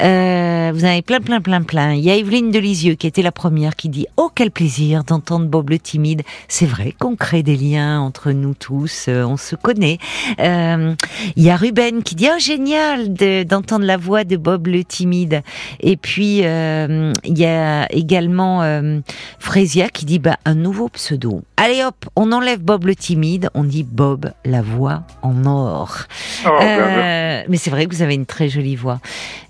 vous 0.00 0.04
en 0.04 0.88
avez 0.88 1.02
plein, 1.02 1.20
plein, 1.20 1.40
plein, 1.40 1.62
plein. 1.62 1.92
Il 1.92 2.00
y 2.00 2.10
a 2.10 2.16
Evelyne 2.16 2.50
Delisieux 2.50 2.94
qui 2.94 3.06
était 3.06 3.22
la 3.22 3.32
première 3.32 3.76
qui 3.76 3.88
dit 3.88 4.06
oh 4.16 4.28
quel 4.34 4.50
plaisir 4.50 5.04
d'entendre 5.04 5.46
Bob 5.46 5.70
le 5.70 5.78
timide. 5.78 6.22
C'est 6.48 6.66
vrai 6.66 6.94
qu'on 6.98 7.14
crée 7.14 7.44
des 7.44 7.56
liens 7.56 8.00
entre 8.00 8.32
nous 8.32 8.54
tous, 8.54 9.08
on 9.08 9.36
se 9.36 9.54
connaît. 9.54 9.98
il 10.38 10.96
y 11.36 11.50
a 11.50 11.56
Ruben 11.56 12.02
qui 12.02 12.16
dit 12.16 12.28
oh 12.28 12.38
génial 12.40 13.12
d'entendre 13.44 13.84
la 13.84 13.96
voix 13.96 14.24
de 14.24 14.36
Bob 14.36 14.66
le 14.66 14.82
timide. 14.82 15.42
Et 15.78 15.96
puis 15.96 16.07
puis 16.08 16.38
il 16.38 17.38
y 17.38 17.44
a 17.44 17.86
également 17.92 18.62
Frésia 19.38 19.90
qui 19.90 20.06
dit 20.06 20.18
bah 20.18 20.38
un 20.46 20.54
nouveau 20.54 20.88
pseudo. 20.88 21.42
Allez 21.58 21.84
hop, 21.84 22.06
on 22.16 22.32
enlève 22.32 22.60
Bob 22.60 22.86
le 22.86 22.96
timide, 22.96 23.50
on 23.52 23.62
dit 23.62 23.82
Bob 23.82 24.32
la 24.46 24.62
voix 24.62 25.02
en 25.20 25.44
or. 25.44 26.04
Oh, 26.46 26.50
mais 26.60 27.56
c'est 27.56 27.68
vrai 27.68 27.84
que 27.84 27.94
vous 27.94 28.00
avez 28.00 28.14
une 28.14 28.24
très 28.24 28.48
jolie 28.48 28.74
voix. 28.74 29.00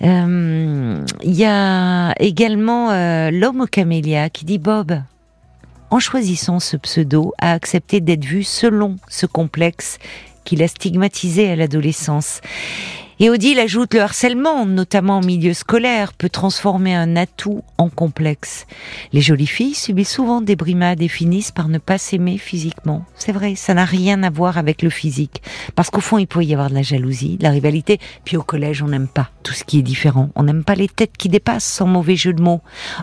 Il 0.01 1.07
y 1.23 1.45
a 1.45 2.13
également 2.19 2.89
l'homme 3.31 3.61
au 3.61 3.67
camélia 3.67 4.29
qui 4.29 4.45
dit 4.45 4.59
Bob 4.59 5.01
en 5.91 6.01
choisissant 6.01 6.59
ce 6.59 6.77
pseudo, 6.77 7.35
a 7.39 7.53
accepté 7.53 8.01
d'être 8.01 8.25
vu 8.25 8.43
selon 8.43 8.97
ce 9.09 9.27
complexe 9.27 9.99
qu'il 10.45 10.63
a 10.63 10.69
stigmatisé 10.69 11.51
à 11.51 11.57
l'adolescence. 11.57 12.41
Et 13.21 13.31
Odile 13.31 13.59
ajoute 13.59 13.95
le 13.95 14.01
harcèlement, 14.01 14.65
notamment 14.65 15.17
en 15.17 15.21
milieu 15.21 15.53
scolaire, 15.53 16.13
peut 16.13 16.29
transformer 16.29 16.95
un 16.95 17.17
atout 17.17 17.63
en 17.77 17.89
complexe. 17.89 18.65
Les 19.13 19.21
jolies 19.21 19.49
filles 19.49 19.75
subissent 19.75 20.13
souvent 20.13 20.41
des 20.41 20.55
brimades 20.55 21.03
et 21.03 21.09
finissent 21.09 21.51
par 21.51 21.67
ne 21.67 21.79
pas 21.79 21.99
s'aimer 21.99 22.39
physiquement. 22.39 23.05
C'est 23.17 23.33
vrai, 23.33 23.57
ça 23.57 23.75
n'a 23.75 23.85
rien 23.85 24.23
à 24.23 24.31
voir 24.31 24.57
avec 24.57 24.83
le 24.83 24.91
physique. 24.91 25.43
Parce 25.75 25.91
qu'au 25.91 26.01
fond, 26.01 26.19
il 26.19 26.29
peut 26.29 26.45
y 26.45 26.53
avoir 26.53 26.71
de 26.71 26.77
la 26.77 26.83
jalousie, 26.83 27.39
de 27.39 27.43
la 27.43 27.51
rivalité. 27.51 27.99
Puis 28.25 28.37
au 28.37 28.45
collège, 28.45 28.85
on 28.85 28.89
n'aime 28.89 29.09
pas 29.09 29.31
tout 29.43 29.53
ce 29.53 29.65
qui 29.65 29.81
est 29.81 29.83
différent. 29.83 30.31
On 30.37 30.45
n'aime 30.45 30.63
pas 30.63 30.77
les 30.77 30.89
têtes 30.89 31.17
qui 31.19 31.29
dépassent, 31.29 31.65
sans 31.65 31.87
mauvais 31.87 32.15
jeu 32.15 32.33
de 32.33 32.43
mots. 32.43 32.61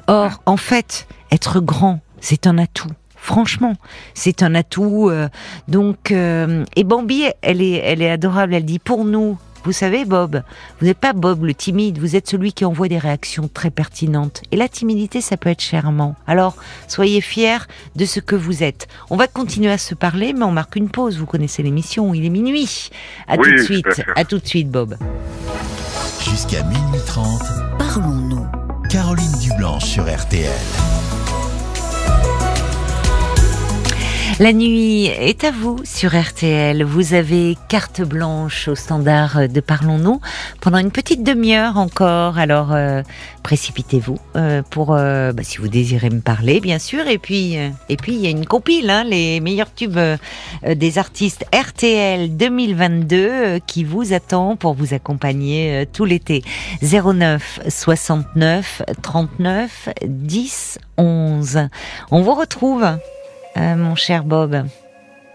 Or, 0.07 0.41
en 0.45 0.55
fait, 0.55 1.09
être 1.29 1.59
grand, 1.59 1.99
c'est 2.21 2.47
un 2.47 2.57
atout. 2.57 2.91
Franchement, 3.17 3.73
c'est 4.13 4.43
un 4.43 4.55
atout. 4.55 5.09
Euh, 5.09 5.27
donc, 5.67 6.11
euh, 6.11 6.63
et 6.77 6.85
Bambi, 6.85 7.23
elle 7.41 7.61
est, 7.61 7.81
elle 7.83 8.01
est 8.01 8.11
adorable. 8.11 8.53
Elle 8.53 8.65
dit 8.65 8.79
pour 8.79 9.03
nous, 9.03 9.37
vous 9.65 9.71
savez, 9.71 10.05
Bob, 10.05 10.43
vous 10.79 10.85
n'êtes 10.85 10.99
pas 10.99 11.13
Bob 11.13 11.43
le 11.43 11.55
timide, 11.55 11.97
vous 11.97 12.15
êtes 12.15 12.29
celui 12.29 12.53
qui 12.53 12.65
envoie 12.65 12.87
des 12.87 12.99
réactions 12.99 13.49
très 13.51 13.71
pertinentes. 13.71 14.43
Et 14.51 14.57
la 14.57 14.69
timidité, 14.69 15.21
ça 15.21 15.37
peut 15.37 15.49
être 15.49 15.61
charmant. 15.61 16.15
Alors, 16.27 16.55
soyez 16.87 17.19
fiers 17.19 17.65
de 17.95 18.05
ce 18.05 18.19
que 18.19 18.35
vous 18.35 18.61
êtes. 18.61 18.87
On 19.09 19.17
va 19.17 19.27
continuer 19.27 19.71
à 19.71 19.79
se 19.79 19.95
parler, 19.95 20.33
mais 20.33 20.43
on 20.43 20.51
marque 20.51 20.75
une 20.75 20.89
pause. 20.89 21.17
Vous 21.17 21.25
connaissez 21.25 21.63
l'émission, 21.63 22.13
il 22.13 22.25
est 22.25 22.29
minuit. 22.29 22.91
À 23.27 23.37
tout 23.37 23.51
de 23.51 23.57
suite. 23.57 24.03
À 24.15 24.23
tout 24.23 24.37
de 24.37 24.45
suite, 24.45 24.69
Bob. 24.69 24.97
Jusqu'à 26.19 26.61
minuit 26.63 27.01
30, 27.07 27.41
parlons-nous. 27.79 28.45
Caroline 28.91 29.35
Dublanche 29.41 29.85
sur 29.85 30.03
RTL. 30.03 30.51
La 34.37 34.51
nuit 34.51 35.05
est 35.05 35.45
à 35.45 35.51
vous 35.51 35.79
sur 35.85 36.13
RTL. 36.13 36.83
Vous 36.83 37.13
avez 37.13 37.55
carte 37.69 38.01
blanche 38.01 38.67
au 38.67 38.75
standard 38.75 39.47
de 39.47 39.61
Parlons-nous 39.61 40.19
pendant 40.59 40.77
une 40.77 40.91
petite 40.91 41.23
demi-heure 41.23 41.77
encore. 41.77 42.37
Alors 42.37 42.73
euh, 42.73 43.01
précipitez-vous 43.43 44.19
euh, 44.35 44.61
pour 44.69 44.93
euh, 44.93 45.31
bah, 45.31 45.43
si 45.45 45.59
vous 45.59 45.69
désirez 45.69 46.09
me 46.09 46.19
parler, 46.19 46.59
bien 46.59 46.79
sûr. 46.79 47.07
Et 47.07 47.17
puis 47.17 47.55
et 47.87 47.95
puis 47.95 48.13
il 48.15 48.19
y 48.19 48.27
a 48.27 48.29
une 48.29 48.45
compile, 48.45 48.89
hein, 48.89 49.05
les 49.05 49.39
meilleurs 49.39 49.73
tubes 49.73 49.99
des 50.67 50.97
artistes 50.97 51.45
RTL 51.55 52.35
2022 52.35 53.59
qui 53.65 53.85
vous 53.85 54.11
attend 54.11 54.57
pour 54.57 54.73
vous 54.73 54.93
accompagner 54.93 55.87
tout 55.93 56.03
l'été. 56.03 56.43
09 56.81 57.61
69 57.69 58.81
39 59.01 59.89
10 60.05 60.79
11. 60.97 61.69
On 62.11 62.21
vous 62.21 62.33
retrouve 62.33 62.85
euh, 63.57 63.75
mon 63.75 63.95
cher 63.95 64.23
Bob. 64.23 64.63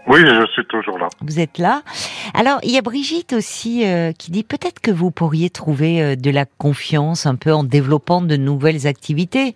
Oui, 0.07 0.19
je 0.21 0.45
suis 0.53 0.65
toujours 0.65 0.97
là. 0.97 1.07
Vous 1.21 1.39
êtes 1.39 1.57
là. 1.57 1.83
Alors, 2.33 2.59
il 2.63 2.71
y 2.71 2.77
a 2.77 2.81
Brigitte 2.81 3.33
aussi 3.33 3.85
euh, 3.85 4.11
qui 4.13 4.31
dit 4.31 4.43
peut-être 4.43 4.79
que 4.79 4.91
vous 4.91 5.11
pourriez 5.11 5.49
trouver 5.49 6.01
euh, 6.01 6.15
de 6.15 6.31
la 6.31 6.45
confiance 6.45 7.25
un 7.25 7.35
peu 7.35 7.53
en 7.53 7.63
développant 7.63 8.21
de 8.21 8.35
nouvelles 8.35 8.87
activités. 8.87 9.55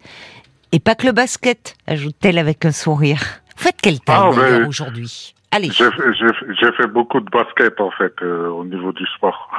Et 0.71 0.79
pas 0.79 0.95
que 0.95 1.07
le 1.07 1.13
basket, 1.13 1.75
ajoute-t-elle 1.87 2.37
avec 2.37 2.65
un 2.65 2.71
sourire. 2.71 3.19
Vous 3.57 3.63
faites 3.63 3.81
quelle 3.81 3.99
taille 3.99 4.17
ah, 4.17 4.67
aujourd'hui? 4.67 5.33
Allez. 5.51 5.69
J'ai 5.71 6.71
fait 6.73 6.87
beaucoup 6.87 7.21
de 7.21 7.29
basket 7.29 7.79
en 7.79 7.91
fait 7.91 8.21
au 8.21 8.65
niveau 8.65 8.91
du 8.91 9.05
sport. 9.15 9.49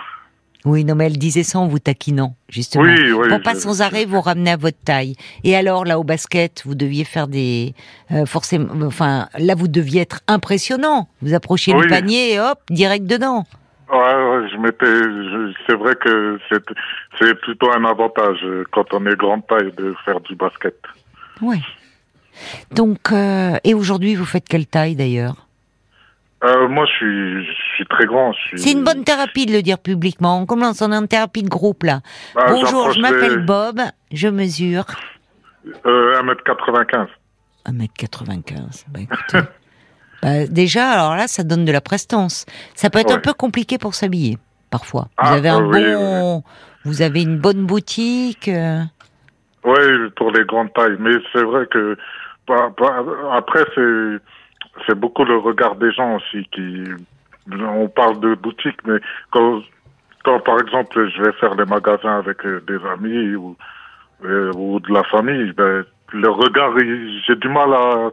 Oui, 0.67 0.85
non, 0.85 0.97
mais 0.97 1.07
elle 1.07 1.17
disait 1.17 1.45
ça 1.45 1.61
en 1.61 1.69
vous 1.69 1.79
taquinant, 1.79 2.35
justement. 2.49 2.83
Oui, 2.83 3.13
oui, 3.13 3.29
Pour 3.29 3.41
pas 3.41 3.55
sans 3.55 3.83
arrêt 3.83 4.05
vous 4.05 4.21
ramener 4.21 4.51
à 4.51 4.57
votre 4.57 4.83
taille. 4.85 5.15
Et 5.45 5.55
alors, 5.55 5.85
là, 5.85 5.97
au 5.97 6.03
basket, 6.03 6.65
vous 6.67 6.75
deviez 6.75 7.05
faire 7.05 7.29
des... 7.29 7.73
Euh, 8.11 8.27
forcément... 8.27 8.67
Enfin, 8.85 9.29
là, 9.39 9.55
vous 9.55 9.69
deviez 9.69 10.01
être 10.01 10.23
impressionnant. 10.27 11.09
Vous 11.23 11.35
approchiez 11.35 11.73
le 11.73 11.87
panier 11.87 12.33
et 12.33 12.41
hop, 12.41 12.59
direct 12.69 13.07
dedans. 13.07 13.45
Ouais, 13.93 14.49
je 14.51 14.57
m'étais... 14.57 15.55
C'est 15.69 15.77
vrai 15.77 15.95
que 15.95 16.41
c'est 17.21 17.41
plutôt 17.43 17.71
un 17.71 17.85
avantage 17.85 18.39
euh, 18.43 18.65
quand 18.73 18.93
on 18.93 19.07
est 19.07 19.15
grande 19.15 19.47
taille 19.47 19.71
de 19.77 19.95
faire 20.05 20.19
du 20.19 20.35
basket. 20.35 20.75
Oui. 21.43 21.63
Donc, 22.73 23.13
euh, 23.13 23.57
et 23.63 23.73
aujourd'hui, 23.73 24.17
vous 24.17 24.25
faites 24.25 24.49
quelle 24.49 24.67
taille, 24.67 24.97
d'ailleurs? 24.97 25.47
Euh, 26.45 26.69
moi, 26.69 26.85
je 26.87 26.93
suis, 26.93 27.47
je 27.47 27.66
suis 27.77 27.87
très 27.87 28.07
grand. 28.07 28.33
C'est 28.55 28.73
une 28.73 28.85
bonne 28.85 29.05
thérapie 29.05 29.47
de 29.47 29.53
le 29.53 29.63
dire 29.63 29.79
publiquement. 29.79 30.41
On 30.41 30.47
commence, 30.47 30.83
on 30.83 30.93
est 30.93 30.97
en 30.97 31.07
thérapie 31.07 31.43
de 31.43 31.49
groupe 31.49 31.83
là. 31.85 32.01
Bah, 32.35 32.47
Bonjour, 32.49 32.93
je 32.93 33.01
m'appelle 33.01 33.45
Bob, 33.45 33.81
je 34.13 34.29
mesure. 34.29 34.85
Euh, 35.87 36.21
1m95. 36.23 37.09
1m95, 37.67 38.85
bah 38.89 39.01
écoutez. 39.01 39.39
bah, 40.23 40.47
déjà, 40.47 40.91
alors 40.91 41.17
là, 41.17 41.27
ça 41.27 41.43
donne 41.43 41.65
de 41.65 41.73
la 41.73 41.81
prestance. 41.81 42.47
Ça 42.75 42.91
peut 42.91 43.01
être 43.01 43.13
un 43.13 43.21
peu 43.21 43.33
compliqué 43.33 43.79
pour 43.79 43.95
s'habiller, 43.95 44.39
parfois. 44.71 45.09
Vous 45.19 45.29
ah, 45.29 45.35
avez 45.35 45.49
un 45.49 45.61
bon. 45.61 46.43
Vous 46.85 47.03
avez 47.03 47.23
une 47.23 47.39
bonne 47.39 47.67
boutique. 47.67 48.49
Euh. 48.49 48.83
Oui, 49.65 50.11
pour 50.15 50.31
les 50.31 50.45
grandes 50.45 50.73
tailles. 50.73 50.97
Mais 51.01 51.15
c'est 51.33 51.43
vrai 51.43 51.67
que. 51.67 51.99
Bah, 52.47 52.73
bah, 52.79 53.05
après, 53.33 53.65
c'est 53.75 54.21
c'est 54.87 54.95
beaucoup 54.95 55.25
le 55.25 55.39
regard 55.39 55.77
des 55.77 55.91
gens 55.93 56.17
aussi 56.17 56.47
qui 56.53 56.85
on 57.53 57.89
parle 57.89 58.21
de 58.21 58.35
boutique 58.35 58.79
mais 58.87 58.99
quand 59.31 59.61
quand 60.25 60.41
par 60.41 60.61
exemple 60.61 61.09
je 61.09 61.23
vais 61.23 61.33
faire 61.33 61.55
des 61.57 61.65
magasins 61.65 62.19
avec 62.19 62.45
euh, 62.45 62.63
des 62.67 62.79
amis 62.87 63.35
ou 63.35 63.57
euh, 64.25 64.53
ou 64.57 64.81
de 64.81 64.93
la 64.93 65.05
famille 65.05 65.53
ben 65.53 65.85
le 66.13 66.29
regard 66.29 66.73
j'ai 67.27 67.37
du 67.37 67.49
mal 67.49 67.73
à 67.73 68.11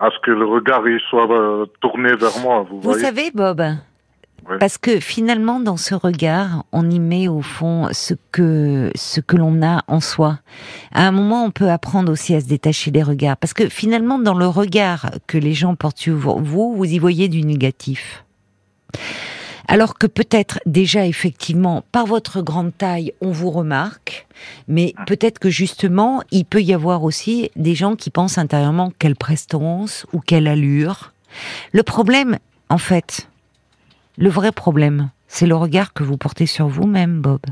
à 0.00 0.10
ce 0.10 0.18
que 0.20 0.30
le 0.30 0.44
regard 0.44 0.86
il 0.88 1.00
soit 1.10 1.30
euh, 1.30 1.66
tourné 1.80 2.14
vers 2.14 2.38
moi 2.42 2.64
vous, 2.68 2.80
vous 2.80 2.94
savez 2.94 3.30
Bob 3.34 3.62
parce 4.60 4.78
que 4.78 4.98
finalement, 4.98 5.60
dans 5.60 5.76
ce 5.76 5.94
regard, 5.94 6.64
on 6.72 6.88
y 6.88 6.98
met 6.98 7.28
au 7.28 7.42
fond 7.42 7.88
ce 7.92 8.14
que 8.32 8.90
ce 8.94 9.20
que 9.20 9.36
l'on 9.36 9.62
a 9.62 9.82
en 9.88 10.00
soi. 10.00 10.38
À 10.92 11.06
un 11.06 11.10
moment, 11.10 11.44
on 11.44 11.50
peut 11.50 11.68
apprendre 11.68 12.10
aussi 12.10 12.34
à 12.34 12.40
se 12.40 12.46
détacher 12.46 12.90
des 12.90 13.02
regards, 13.02 13.36
parce 13.36 13.52
que 13.52 13.68
finalement, 13.68 14.18
dans 14.18 14.34
le 14.34 14.46
regard 14.46 15.10
que 15.26 15.36
les 15.36 15.52
gens 15.52 15.74
portent 15.74 15.98
sur 15.98 16.16
vous, 16.16 16.74
vous 16.74 16.84
y 16.84 16.98
voyez 16.98 17.28
du 17.28 17.42
négatif. 17.42 18.24
Alors 19.66 19.98
que 19.98 20.06
peut-être 20.06 20.60
déjà 20.64 21.06
effectivement 21.06 21.84
par 21.92 22.06
votre 22.06 22.40
grande 22.40 22.76
taille 22.76 23.12
on 23.20 23.30
vous 23.30 23.50
remarque, 23.50 24.26
mais 24.66 24.94
peut-être 25.06 25.38
que 25.38 25.50
justement 25.50 26.22
il 26.30 26.46
peut 26.46 26.62
y 26.62 26.72
avoir 26.72 27.04
aussi 27.04 27.50
des 27.54 27.74
gens 27.74 27.94
qui 27.94 28.08
pensent 28.10 28.38
intérieurement 28.38 28.92
quelle 28.98 29.16
prestance 29.16 30.06
ou 30.12 30.20
quelle 30.20 30.48
allure. 30.48 31.12
Le 31.72 31.82
problème, 31.82 32.38
en 32.70 32.78
fait, 32.78 33.28
le 34.16 34.30
vrai 34.30 34.52
problème, 34.52 35.10
c'est 35.28 35.46
le 35.46 35.54
regard 35.54 35.92
que 35.92 36.02
vous 36.02 36.16
portez 36.16 36.46
sur 36.46 36.66
vous-même, 36.66 37.20
Bob. 37.20 37.42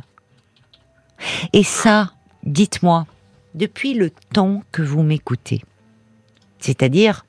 Et 1.52 1.62
ça, 1.62 2.12
dites-moi, 2.44 3.06
depuis 3.54 3.94
le 3.94 4.10
temps 4.32 4.62
que 4.72 4.82
vous 4.82 5.02
m'écoutez, 5.02 5.62
c'est-à-dire, 6.58 7.24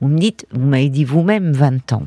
vous 0.00 0.08
me 0.08 0.18
dites, 0.18 0.46
vous 0.52 0.66
m'avez 0.66 0.88
dit 0.88 1.04
vous-même 1.04 1.52
20 1.52 1.92
ans, 1.92 2.06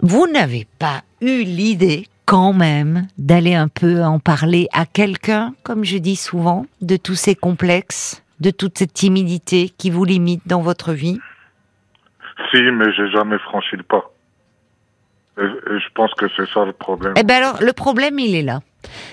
vous 0.00 0.26
n'avez 0.26 0.66
pas 0.78 1.02
eu 1.20 1.42
l'idée 1.44 2.06
quand 2.24 2.52
même 2.52 3.06
d'aller 3.18 3.54
un 3.54 3.68
peu 3.68 4.02
en 4.02 4.18
parler 4.18 4.68
à 4.72 4.84
quelqu'un, 4.84 5.54
comme 5.62 5.84
je 5.84 5.98
dis 5.98 6.16
souvent, 6.16 6.66
de 6.80 6.96
tous 6.96 7.14
ces 7.14 7.34
complexes, 7.34 8.22
de 8.40 8.50
toute 8.50 8.78
cette 8.78 8.92
timidité 8.92 9.70
qui 9.78 9.90
vous 9.90 10.04
limite 10.04 10.46
dans 10.46 10.60
votre 10.60 10.92
vie? 10.92 11.18
Si, 12.50 12.60
mais 12.60 12.92
j'ai 12.92 13.10
jamais 13.10 13.38
franchi 13.38 13.76
le 13.76 13.82
pas 13.82 14.10
je 15.36 15.88
pense 15.94 16.12
que 16.14 16.26
c'est 16.36 16.48
ça 16.48 16.64
le 16.64 16.72
problème. 16.72 17.14
Eh 17.16 17.22
ben 17.22 17.36
alors, 17.36 17.62
le 17.62 17.72
problème, 17.72 18.18
il 18.18 18.34
est 18.34 18.42
là. 18.42 18.60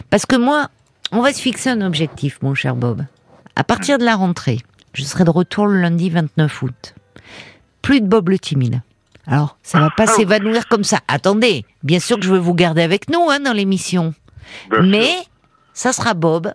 Parce 0.10 0.26
que 0.26 0.36
moi, 0.36 0.68
on 1.12 1.22
va 1.22 1.34
se 1.34 1.42
fixer 1.42 1.70
un 1.70 1.82
objectif, 1.82 2.42
mon 2.42 2.54
cher 2.54 2.76
Bob. 2.76 3.04
À 3.56 3.64
partir 3.64 3.98
de 3.98 4.06
la 4.06 4.16
rentrée, 4.16 4.60
je 4.94 5.04
serai 5.04 5.26
de 5.26 5.30
retour 5.30 5.68
le 5.68 5.82
lundi 5.82 6.10
29 6.10 6.62
août. 6.64 6.96
Plus 7.82 8.02
de 8.02 8.08
Bob 8.08 8.30
le 8.30 8.40
timide. 8.40 8.82
Alors, 9.26 9.58
ça 9.64 9.80
va 9.80 9.90
pas 9.90 10.04
ah 10.04 10.08
s'évanouir 10.08 10.68
comme 10.68 10.84
ça. 10.84 11.00
Attendez, 11.08 11.66
bien 11.82 12.00
sûr 12.00 12.18
que 12.18 12.26
je 12.26 12.32
veux 12.32 12.40
vous 12.40 12.54
garder 12.54 12.82
avec 12.82 13.10
nous 13.10 13.30
hein, 13.30 13.40
dans 13.40 13.54
l'émission. 13.54 14.14
Mais 14.82 15.10
ça 15.74 15.94
sera 15.94 16.14
Bob. 16.14 16.54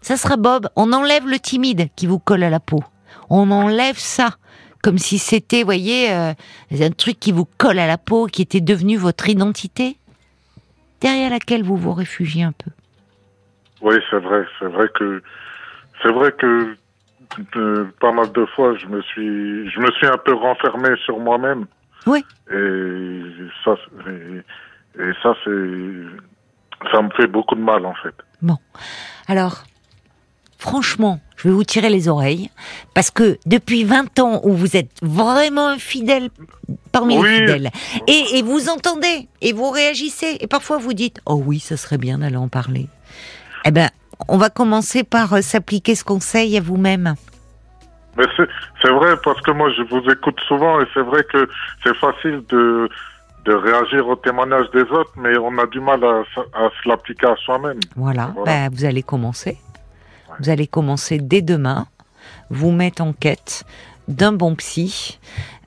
Ça 0.00 0.16
sera 0.16 0.36
Bob. 0.36 0.68
On 0.76 0.92
enlève 0.92 1.26
le 1.26 1.38
timide 1.38 1.88
qui 1.94 2.06
vous 2.06 2.18
colle 2.18 2.42
à 2.42 2.50
la 2.50 2.60
peau. 2.60 2.82
On 3.28 3.50
enlève 3.50 3.98
ça 3.98 4.36
comme 4.82 4.98
si 4.98 5.18
c'était, 5.18 5.64
voyez, 5.64 6.12
euh, 6.12 6.32
un 6.70 6.90
truc 6.90 7.18
qui 7.18 7.32
vous 7.32 7.48
colle 7.58 7.80
à 7.80 7.88
la 7.88 7.98
peau, 7.98 8.26
qui 8.26 8.40
était 8.40 8.60
devenu 8.60 8.96
votre 8.96 9.28
identité, 9.28 9.96
derrière 11.00 11.30
laquelle 11.30 11.64
vous 11.64 11.76
vous 11.76 11.92
réfugiez 11.92 12.44
un 12.44 12.52
peu. 12.52 12.70
Oui, 13.80 13.96
c'est 14.08 14.20
vrai. 14.20 14.44
C'est 14.60 14.68
vrai 14.68 14.86
que 14.94 15.22
c'est 16.00 16.12
vrai 16.12 16.30
que 16.38 16.76
pas 18.00 18.12
mal 18.12 18.32
de 18.32 18.46
fois, 18.54 18.76
je 18.76 18.86
me 18.86 19.02
suis 19.02 19.70
je 19.70 19.80
me 19.80 19.90
suis 19.92 20.06
un 20.06 20.18
peu 20.18 20.34
renfermé 20.34 20.88
sur 21.04 21.18
moi-même. 21.18 21.66
Oui. 22.06 22.24
Et 22.52 23.20
ça, 23.64 23.74
et 24.98 25.12
ça 25.22 25.34
c'est 25.44 26.90
ça 26.92 27.02
me 27.02 27.10
fait 27.10 27.26
beaucoup 27.26 27.54
de 27.54 27.62
mal 27.62 27.84
en 27.86 27.94
fait. 27.94 28.14
Bon, 28.42 28.58
alors 29.28 29.64
franchement, 30.58 31.20
je 31.36 31.48
vais 31.48 31.54
vous 31.54 31.64
tirer 31.64 31.90
les 31.90 32.08
oreilles, 32.08 32.50
parce 32.94 33.10
que 33.10 33.38
depuis 33.46 33.84
20 33.84 34.18
ans 34.18 34.40
où 34.44 34.52
vous 34.52 34.76
êtes 34.76 34.90
vraiment 35.02 35.68
un 35.68 35.78
fidèle 35.78 36.30
parmi 36.92 37.22
les 37.22 37.38
fidèles, 37.40 37.70
et, 38.06 38.42
vous 38.42 38.68
entendez, 38.68 39.28
et 39.42 39.52
vous 39.52 39.70
réagissez, 39.70 40.38
et 40.40 40.46
parfois 40.46 40.78
vous 40.78 40.94
dites, 40.94 41.20
oh 41.26 41.40
oui, 41.44 41.60
ça 41.60 41.76
serait 41.76 41.98
bien 41.98 42.18
d'aller 42.18 42.36
en 42.36 42.48
parler. 42.48 42.88
Eh 43.64 43.70
ben, 43.70 43.90
on 44.28 44.38
va 44.38 44.50
commencer 44.50 45.04
par 45.04 45.32
euh, 45.34 45.40
s'appliquer 45.40 45.94
ce 45.94 46.04
conseil 46.04 46.56
à 46.56 46.60
vous-même. 46.60 47.14
Mais 48.16 48.24
c'est 48.82 48.90
vrai, 48.92 49.14
parce 49.22 49.40
que 49.42 49.50
moi, 49.50 49.70
je 49.76 49.82
vous 49.82 50.10
écoute 50.10 50.38
souvent, 50.48 50.80
et 50.80 50.84
c'est 50.94 51.02
vrai 51.02 51.22
que 51.30 51.48
c'est 51.84 51.94
facile 51.96 52.42
de, 52.48 52.88
de 53.44 53.52
réagir 53.52 54.08
au 54.08 54.16
témoignage 54.16 54.70
des 54.72 54.82
autres, 54.82 55.12
mais 55.16 55.36
on 55.36 55.56
a 55.58 55.66
du 55.66 55.80
mal 55.80 56.02
à, 56.02 56.22
à 56.54 56.70
se 56.70 56.88
l'appliquer 56.88 57.26
à 57.26 57.36
soi-même. 57.36 57.78
Voilà, 57.94 58.32
Ben, 58.46 58.70
vous 58.72 58.84
allez 58.86 59.02
commencer. 59.02 59.58
Vous 60.40 60.48
allez 60.48 60.66
commencer 60.66 61.18
dès 61.18 61.42
demain, 61.42 61.86
vous 62.50 62.70
mettre 62.70 63.02
en 63.02 63.12
quête 63.12 63.64
d'un 64.08 64.32
bon 64.32 64.54
psy 64.56 65.18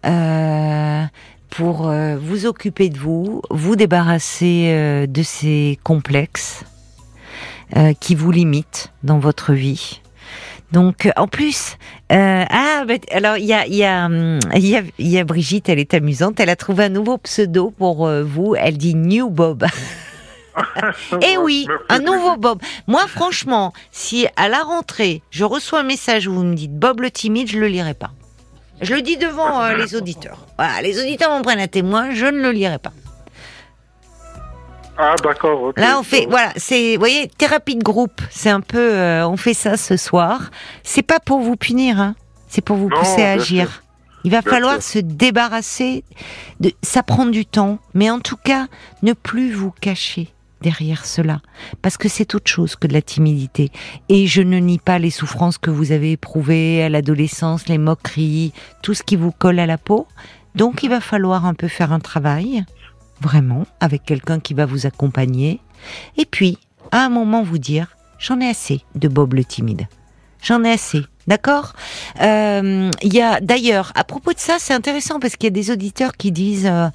euh, 0.06 1.04
pour 1.50 1.90
euh, 1.90 2.18
vous 2.18 2.46
occuper 2.46 2.90
de 2.90 2.98
vous, 2.98 3.42
vous 3.50 3.76
débarrasser 3.76 4.72
euh, 4.74 5.08
de 5.08 5.22
ces 5.24 5.80
complexes 5.84 6.64
qui 8.00 8.16
vous 8.16 8.32
limitent 8.32 8.92
dans 9.04 9.20
votre 9.20 9.54
vie. 9.54 10.02
Donc, 10.72 11.10
en 11.16 11.28
plus, 11.28 11.78
ah, 12.10 12.84
bah, 12.88 12.94
alors 13.12 13.38
il 13.38 13.46
y 13.46 13.54
a, 13.54 13.66
y, 13.68 13.84
a, 13.84 14.10
y, 14.56 14.76
a, 14.76 14.84
y 15.00 15.18
a 15.18 15.24
Brigitte, 15.24 15.70
elle 15.70 15.80
est 15.80 15.94
amusante. 15.94 16.40
Elle 16.40 16.50
a 16.50 16.56
trouvé 16.56 16.86
un 16.86 16.90
nouveau 16.90 17.18
pseudo 17.18 17.72
pour 17.72 18.08
vous. 18.08 18.56
Elle 18.56 18.78
dit 18.78 18.96
New 18.96 19.30
Bob. 19.30 19.66
Eh 21.22 21.38
oui, 21.38 21.68
un 21.90 22.00
nouveau 22.00 22.38
Bob. 22.38 22.62
Moi, 22.88 23.06
franchement, 23.08 23.74
si 23.92 24.28
à 24.36 24.50
la 24.50 24.64
rentrée, 24.64 25.22
je 25.30 25.44
reçois 25.44 25.80
un 25.80 25.84
message 25.84 26.28
où 26.28 26.34
vous 26.34 26.44
me 26.44 26.56
dites 26.56 26.74
Bob 26.74 27.02
le 27.02 27.12
timide, 27.12 27.50
je 27.50 27.60
le 27.60 27.68
lirai 27.68 27.94
pas. 27.94 28.12
Je 28.82 28.94
le 28.96 29.02
dis 29.02 29.18
devant 29.18 29.62
euh, 29.62 29.76
les 29.76 29.96
auditeurs. 29.96 30.46
Voilà, 30.58 30.82
les 30.82 31.00
auditeurs 31.00 31.32
m'en 31.32 31.42
prennent 31.42 31.60
à 31.60 31.68
témoin, 31.68 32.12
je 32.12 32.26
ne 32.26 32.42
le 32.42 32.52
lirai 32.52 32.80
pas. 32.80 32.94
Ah 35.02 35.16
d'accord. 35.24 35.72
Là 35.78 35.98
on 35.98 36.04
fait 36.04 36.28
voilà 36.30 36.52
c'est 36.58 36.96
vous 36.96 37.00
voyez 37.00 37.30
thérapie 37.30 37.78
de 37.78 37.84
groupe 37.84 38.22
c'est 38.30 38.50
un 38.50 38.60
peu 38.60 38.94
euh, 38.94 39.26
on 39.26 39.38
fait 39.38 39.54
ça 39.54 39.78
ce 39.78 39.96
soir 39.96 40.52
c'est 40.84 41.04
pas 41.04 41.22
pour 41.22 41.40
vous 41.40 41.56
punir 41.56 42.02
hein 42.02 42.16
c'est 42.48 42.62
pour 42.62 42.76
vous 42.76 42.90
pousser 42.90 43.24
à 43.24 43.32
agir. 43.32 43.82
Il 44.26 44.32
va 44.32 44.42
falloir 44.42 44.82
se 44.82 45.00
débarrasser 45.00 46.04
de 46.60 46.74
ça 46.82 47.02
prend 47.02 47.26
du 47.26 47.46
temps 47.46 47.80
mais 47.94 48.10
en 48.10 48.20
tout 48.20 48.36
cas 48.36 48.68
ne 49.02 49.14
plus 49.14 49.54
vous 49.54 49.72
cacher 49.72 50.34
derrière 50.62 51.06
cela, 51.06 51.40
parce 51.82 51.98
que 51.98 52.10
c'est 52.10 52.36
autre 52.36 52.52
chose 52.52 52.76
que 52.76 52.88
de 52.88 52.94
la 52.94 53.02
timidité. 53.02 53.72
Et 54.10 54.28
je 54.28 54.42
ne 54.42 54.58
nie 54.58 54.80
pas 54.80 55.00
les 55.00 55.10
souffrances 55.10 55.58
que 55.58 55.70
vous 55.70 55.92
avez 55.92 56.12
éprouvées 56.12 56.84
à 56.84 56.90
l'adolescence, 56.90 57.68
les 57.68 57.78
moqueries, 57.78 58.54
tout 58.82 58.94
ce 58.94 59.04
qui 59.04 59.16
vous 59.16 59.32
colle 59.32 59.60
à 59.60 59.66
la 59.66 59.78
peau. 59.78 60.08
Donc 60.56 60.84
il 60.84 60.90
va 60.90 61.00
falloir 61.00 61.46
un 61.46 61.54
peu 61.54 61.68
faire 61.68 61.94
un 61.94 62.00
travail, 62.00 62.66
vraiment, 63.22 63.66
avec 63.80 64.04
quelqu'un 64.04 64.40
qui 64.40 64.54
va 64.54 64.66
vous 64.66 64.86
accompagner. 64.86 65.60
Et 66.18 66.26
puis, 66.26 66.58
à 66.92 67.06
un 67.06 67.10
moment, 67.10 67.44
vous 67.44 67.58
dire, 67.58 67.96
j'en 68.18 68.40
ai 68.40 68.48
assez 68.48 68.82
de 68.96 69.08
Bob 69.08 69.34
le 69.34 69.44
timide. 69.44 69.88
J'en 70.42 70.64
ai 70.64 70.72
assez. 70.72 71.04
D'accord 71.30 71.74
euh, 72.22 72.90
Il 73.04 73.14
y 73.14 73.22
a 73.22 73.40
d'ailleurs, 73.40 73.92
à 73.94 74.04
propos 74.04 74.34
de 74.34 74.40
ça, 74.40 74.56
c'est 74.58 74.74
intéressant 74.74 75.20
parce 75.20 75.36
qu'il 75.36 75.46
y 75.46 75.54
a 75.54 75.62
des 75.62 75.70
auditeurs 75.70 76.18
qui 76.18 76.32
disent 76.32 76.66
euh, 76.66 76.88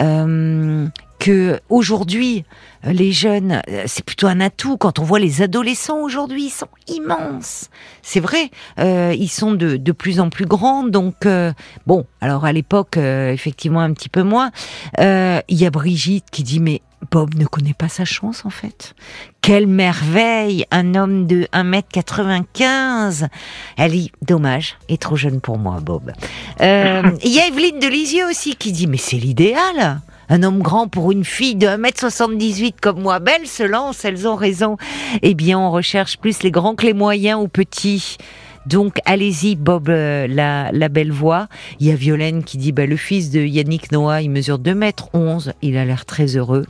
euh, 0.00 0.88
que 1.20 1.60
aujourd'hui 1.68 2.44
les 2.84 3.12
jeunes 3.12 3.62
euh, 3.68 3.84
c'est 3.86 4.04
plutôt 4.04 4.26
un 4.26 4.40
atout 4.40 4.76
quand 4.76 4.98
on 4.98 5.02
voit 5.02 5.18
les 5.18 5.42
adolescents 5.42 6.00
aujourd'hui 6.00 6.44
ils 6.44 6.50
sont 6.50 6.68
immenses. 6.86 7.70
C'est 8.02 8.20
vrai 8.20 8.50
euh, 8.78 9.14
ils 9.18 9.28
sont 9.28 9.52
de, 9.52 9.76
de 9.76 9.92
plus 9.92 10.20
en 10.20 10.30
plus 10.30 10.46
grands 10.46 10.84
donc 10.84 11.26
euh, 11.26 11.52
bon 11.86 12.04
alors 12.20 12.44
à 12.44 12.52
l'époque 12.52 12.96
effectivement 12.96 13.80
un 13.80 13.92
petit 13.92 14.08
peu 14.08 14.22
moins. 14.22 14.50
Il 14.98 15.42
y 15.50 15.66
a 15.66 15.70
Brigitte 15.70 16.26
qui 16.30 16.44
dit 16.44 16.60
mais 16.60 16.82
Bob 17.10 17.34
ne 17.36 17.46
connaît 17.46 17.74
pas 17.74 17.88
sa 17.88 18.04
chance 18.04 18.44
en 18.44 18.50
fait. 18.50 18.94
Quelle 19.40 19.66
merveille 19.66 20.64
Un 20.70 20.94
homme 20.94 21.26
de 21.26 21.48
1m95 21.52 23.28
Elle 23.76 23.92
dit, 23.92 24.12
dommage, 24.22 24.76
est 24.88 25.00
trop 25.00 25.16
jeune 25.16 25.40
pour 25.40 25.58
moi 25.58 25.80
Bob. 25.80 26.12
Il 26.60 27.32
y 27.32 27.40
a 27.40 27.46
Evelyne 27.46 27.80
de 27.80 27.88
Lisieux 27.88 28.26
aussi 28.28 28.56
qui 28.56 28.72
dit, 28.72 28.86
mais 28.86 28.98
c'est 28.98 29.16
l'idéal 29.16 30.00
un 30.28 30.42
homme 30.42 30.60
grand 30.60 30.88
pour 30.88 31.10
une 31.10 31.24
fille 31.24 31.54
de 31.54 31.66
1m78 31.66 32.74
comme 32.80 33.00
moi, 33.00 33.18
belle 33.18 33.46
se 33.46 33.62
lance, 33.62 34.04
elles 34.04 34.28
ont 34.28 34.36
raison. 34.36 34.76
Eh 35.22 35.34
bien, 35.34 35.58
on 35.58 35.70
recherche 35.70 36.18
plus 36.18 36.42
les 36.42 36.50
grands 36.50 36.74
que 36.74 36.84
les 36.84 36.92
moyens 36.92 37.40
ou 37.42 37.48
petits. 37.48 38.18
Donc 38.66 38.98
allez-y, 39.06 39.56
Bob, 39.56 39.88
euh, 39.88 40.26
la, 40.26 40.70
la, 40.72 40.88
belle 40.90 41.12
voix. 41.12 41.48
Il 41.80 41.86
y 41.86 41.90
a 41.90 41.94
Violaine 41.94 42.44
qui 42.44 42.58
dit, 42.58 42.72
bah, 42.72 42.84
le 42.84 42.96
fils 42.96 43.30
de 43.30 43.40
Yannick 43.40 43.90
Noah, 43.92 44.20
il 44.20 44.30
mesure 44.30 44.58
2 44.58 44.70
m 44.72 44.90
11, 45.14 45.54
il 45.62 45.78
a 45.78 45.86
l'air 45.86 46.04
très 46.04 46.36
heureux. 46.36 46.66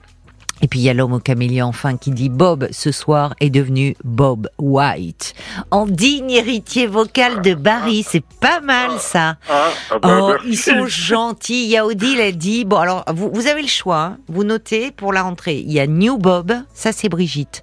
Et 0.60 0.68
puis 0.68 0.80
il 0.80 0.82
y 0.82 0.90
a 0.90 0.94
l'homme 0.94 1.12
au 1.12 1.18
camélia 1.20 1.66
enfin 1.66 1.96
qui 1.96 2.10
dit 2.10 2.28
Bob 2.28 2.68
ce 2.70 2.90
soir 2.90 3.34
est 3.40 3.50
devenu 3.50 3.96
Bob 4.04 4.48
White. 4.58 5.34
En 5.70 5.86
digne 5.86 6.30
héritier 6.30 6.86
vocal 6.86 7.42
de 7.42 7.54
Barry, 7.54 8.04
c'est 8.06 8.24
pas 8.40 8.60
mal 8.60 8.98
ça. 8.98 9.36
Ah, 9.48 9.70
ah, 9.90 9.98
bah, 9.98 10.18
oh, 10.20 10.34
ils 10.44 10.58
sont 10.58 10.86
gentils. 10.86 11.64
Il 11.64 11.70
y 11.70 11.76
a 11.76 11.86
Odile, 11.86 12.20
elle 12.20 12.36
dit 12.36 12.64
bon 12.64 12.76
alors 12.76 13.04
vous, 13.12 13.30
vous 13.32 13.46
avez 13.46 13.62
le 13.62 13.68
choix, 13.68 14.00
hein. 14.00 14.18
vous 14.28 14.44
notez 14.44 14.90
pour 14.90 15.12
la 15.12 15.22
rentrée. 15.22 15.58
Il 15.58 15.72
y 15.72 15.80
a 15.80 15.86
New 15.86 16.18
Bob, 16.18 16.52
ça 16.74 16.92
c'est 16.92 17.08
Brigitte. 17.08 17.62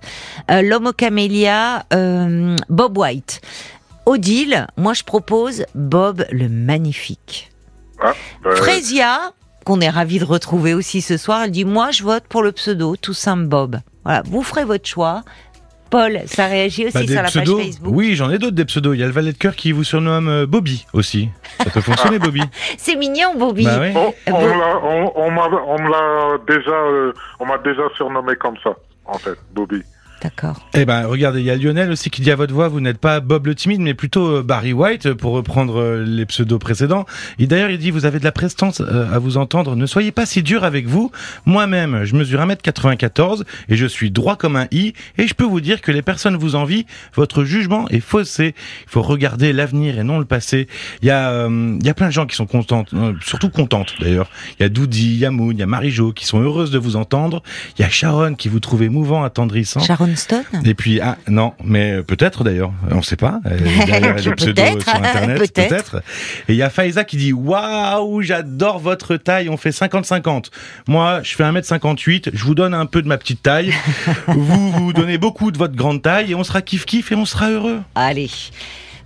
Euh, 0.50 0.62
l'homme 0.62 0.88
au 0.88 0.94
camélia, 0.94 1.86
euh, 1.94 2.56
Bob 2.70 2.98
White. 2.98 3.42
Odile, 4.06 4.68
moi 4.78 4.94
je 4.94 5.04
propose 5.04 5.66
Bob 5.74 6.26
le 6.32 6.48
magnifique. 6.48 7.52
Ah, 8.00 8.14
bah, 8.44 8.56
Frésia, 8.56 9.34
qu'on 9.65 9.82
est 9.82 9.89
ravi 9.89 10.19
de 10.19 10.25
retrouver 10.25 10.73
aussi 10.73 11.01
ce 11.01 11.17
soir. 11.17 11.41
Elle 11.43 11.51
dit 11.51 11.65
moi 11.65 11.91
je 11.91 12.04
vote 12.04 12.23
pour 12.30 12.41
le 12.41 12.54
pseudo 12.54 12.95
tout 12.95 13.13
simple 13.13 13.45
Bob. 13.47 13.80
Voilà, 14.06 14.21
vous 14.25 14.43
ferez 14.43 14.63
votre 14.63 14.88
choix. 14.88 15.23
Paul, 15.89 16.21
ça 16.25 16.45
réagit 16.45 16.88
aussi 16.88 16.93
bah, 16.93 17.06
sur 17.06 17.15
la 17.15 17.23
page 17.23 17.34
Facebook. 17.34 17.93
Oui, 17.95 18.15
j'en 18.15 18.32
ai 18.32 18.38
d'autres 18.38 18.56
des 18.56 18.65
pseudos. 18.65 18.95
Il 18.95 18.99
y 18.99 19.04
a 19.04 19.08
le 19.08 19.12
valet 19.12 19.34
de 19.34 19.38
cœur 19.38 19.56
qui 19.56 19.71
vous 19.71 19.84
surnomme 19.84 20.28
euh, 20.28 20.45
Bobby 20.47 20.86
aussi. 20.93 21.30
Ça 21.63 21.69
peut 21.69 21.82
fonctionner, 21.82 22.19
Bobby. 22.19 22.41
C'est 22.78 22.95
mignon, 22.95 23.36
Bobby. 23.38 23.65
Bah 23.65 23.80
on, 24.28 25.12
on, 25.15 25.32
m'a 25.32 26.38
déjà, 26.47 26.71
euh, 26.71 27.13
on 27.39 27.45
m'a 27.45 27.58
déjà 27.60 27.84
surnommé 27.95 28.36
comme 28.36 28.56
ça, 28.63 28.75
en 29.06 29.17
fait, 29.17 29.38
Bobby. 29.54 29.84
D'accord. 30.26 30.60
Eh 30.74 30.86
ben, 30.86 31.06
regardez, 31.06 31.42
il 31.42 31.46
y 31.46 31.52
a 31.52 31.56
Lionel 31.56 31.92
aussi 31.92 32.10
qui 32.10 32.24
dit 32.24 32.32
à 32.32 32.36
votre 32.36 32.52
voix, 32.52 32.68
vous 32.68 32.82
n'êtes 32.82 32.98
pas 32.98 33.20
Bob 33.20 33.46
le 33.46 33.54
timide, 33.54 33.82
mais 33.82 33.94
plutôt 33.94 34.38
euh, 34.38 34.42
Barry 34.42 34.74
White, 34.74 35.14
pour 35.14 35.34
reprendre 35.34 35.80
euh, 35.80 36.04
les 36.04 36.26
pseudos 36.26 36.58
précédents. 36.58 37.06
Et 37.38 37.46
d'ailleurs, 37.46 37.70
il 37.70 37.78
dit, 37.78 37.92
vous 37.92 38.08
avez 38.08 38.18
de 38.18 38.24
la 38.24 38.32
prestance 38.32 38.82
euh, 38.82 39.14
à 39.14 39.20
vous 39.20 39.38
entendre. 39.38 39.76
Ne 39.76 39.86
soyez 39.86 40.12
pas 40.12 40.26
si 40.26 40.42
dur 40.42 40.64
avec 40.64 40.88
vous. 40.88 41.12
Moi-même, 41.46 42.06
je 42.06 42.16
mesure 42.16 42.40
1m94 42.40 43.44
et 43.70 43.76
je 43.76 43.86
suis 43.86 44.10
droit 44.10 44.36
comme 44.36 44.56
un 44.56 44.66
i. 44.72 44.94
Et 45.20 45.28
je 45.28 45.36
peux 45.36 45.44
vous 45.44 45.62
dire 45.62 45.80
que 45.82 45.92
les 45.92 46.02
personnes 46.02 46.38
vous 46.38 46.56
envient. 46.56 46.88
Votre 47.14 47.44
jugement 47.44 47.88
est 47.90 48.00
faussé. 48.00 48.56
Il 48.88 48.90
faut 48.90 49.04
regarder 49.04 49.54
l'avenir 49.54 50.00
et 50.00 50.04
non 50.04 50.18
le 50.18 50.26
passé. 50.26 50.68
Il 51.04 51.08
y 51.08 51.12
a, 51.12 51.48
il 51.48 51.86
y 51.86 51.90
a 51.90 51.94
plein 51.94 52.08
de 52.08 52.14
gens 52.14 52.26
qui 52.26 52.36
sont 52.36 52.48
contentes, 52.48 52.96
surtout 53.22 53.50
contentes 53.50 53.94
d'ailleurs. 54.00 54.32
Il 54.60 54.64
y 54.64 54.66
a 54.66 54.70
Doudi, 54.70 55.14
il 55.14 55.20
y 55.20 55.26
a 55.26 55.30
Moon, 55.30 55.52
il 55.52 55.60
y 55.60 55.64
a 55.64 55.68
Marie-Jo 55.68 56.14
qui 56.14 56.26
sont 56.26 56.42
heureuses 56.42 56.72
de 56.72 56.80
vous 56.80 56.96
entendre. 56.96 57.44
Il 57.78 57.84
y 57.84 57.86
a 57.86 57.90
Sharon 57.90 58.34
qui 58.34 58.50
vous 58.50 58.60
trouvez 58.60 58.90
mouvant, 58.90 59.24
attendrissant. 59.24 59.82
Et 60.63 60.73
puis, 60.73 60.99
ah, 61.01 61.17
non, 61.28 61.54
mais 61.63 62.01
peut-être 62.04 62.43
d'ailleurs, 62.43 62.71
on 62.91 62.97
ne 62.97 63.01
sait 63.01 63.15
pas. 63.15 63.39
Il 63.60 63.89
y 63.89 63.93
a 63.93 64.13
des 64.21 64.32
pseudos 64.32 64.82
sur 64.82 64.95
Internet, 64.95 65.38
peut-être. 65.54 65.97
et 66.47 66.54
il 66.54 66.56
y 66.56 66.63
a 66.63 66.69
Faiza 66.69 67.04
qui 67.04 67.17
dit 67.17 67.34
Waouh, 67.34 68.21
j'adore 68.21 68.80
votre 68.80 69.17
taille, 69.17 69.49
on 69.49 69.58
fait 69.58 69.69
50-50. 69.69 70.45
Moi, 70.88 71.21
je 71.23 71.36
fais 71.36 71.43
1m58, 71.43 72.32
je 72.34 72.43
vous 72.43 72.56
donne 72.56 72.73
un 72.73 72.86
peu 72.86 73.01
de 73.01 73.08
ma 73.08 73.17
petite 73.17 73.43
taille. 73.43 73.73
vous 74.28 74.71
vous 74.71 74.93
donnez 74.93 75.17
beaucoup 75.17 75.51
de 75.51 75.58
votre 75.58 75.75
grande 75.75 76.01
taille 76.01 76.32
et 76.32 76.36
on 76.36 76.43
sera 76.43 76.62
kiff-kiff 76.62 77.12
et 77.12 77.15
on 77.15 77.25
sera 77.25 77.49
heureux. 77.49 77.82
Allez. 77.95 78.30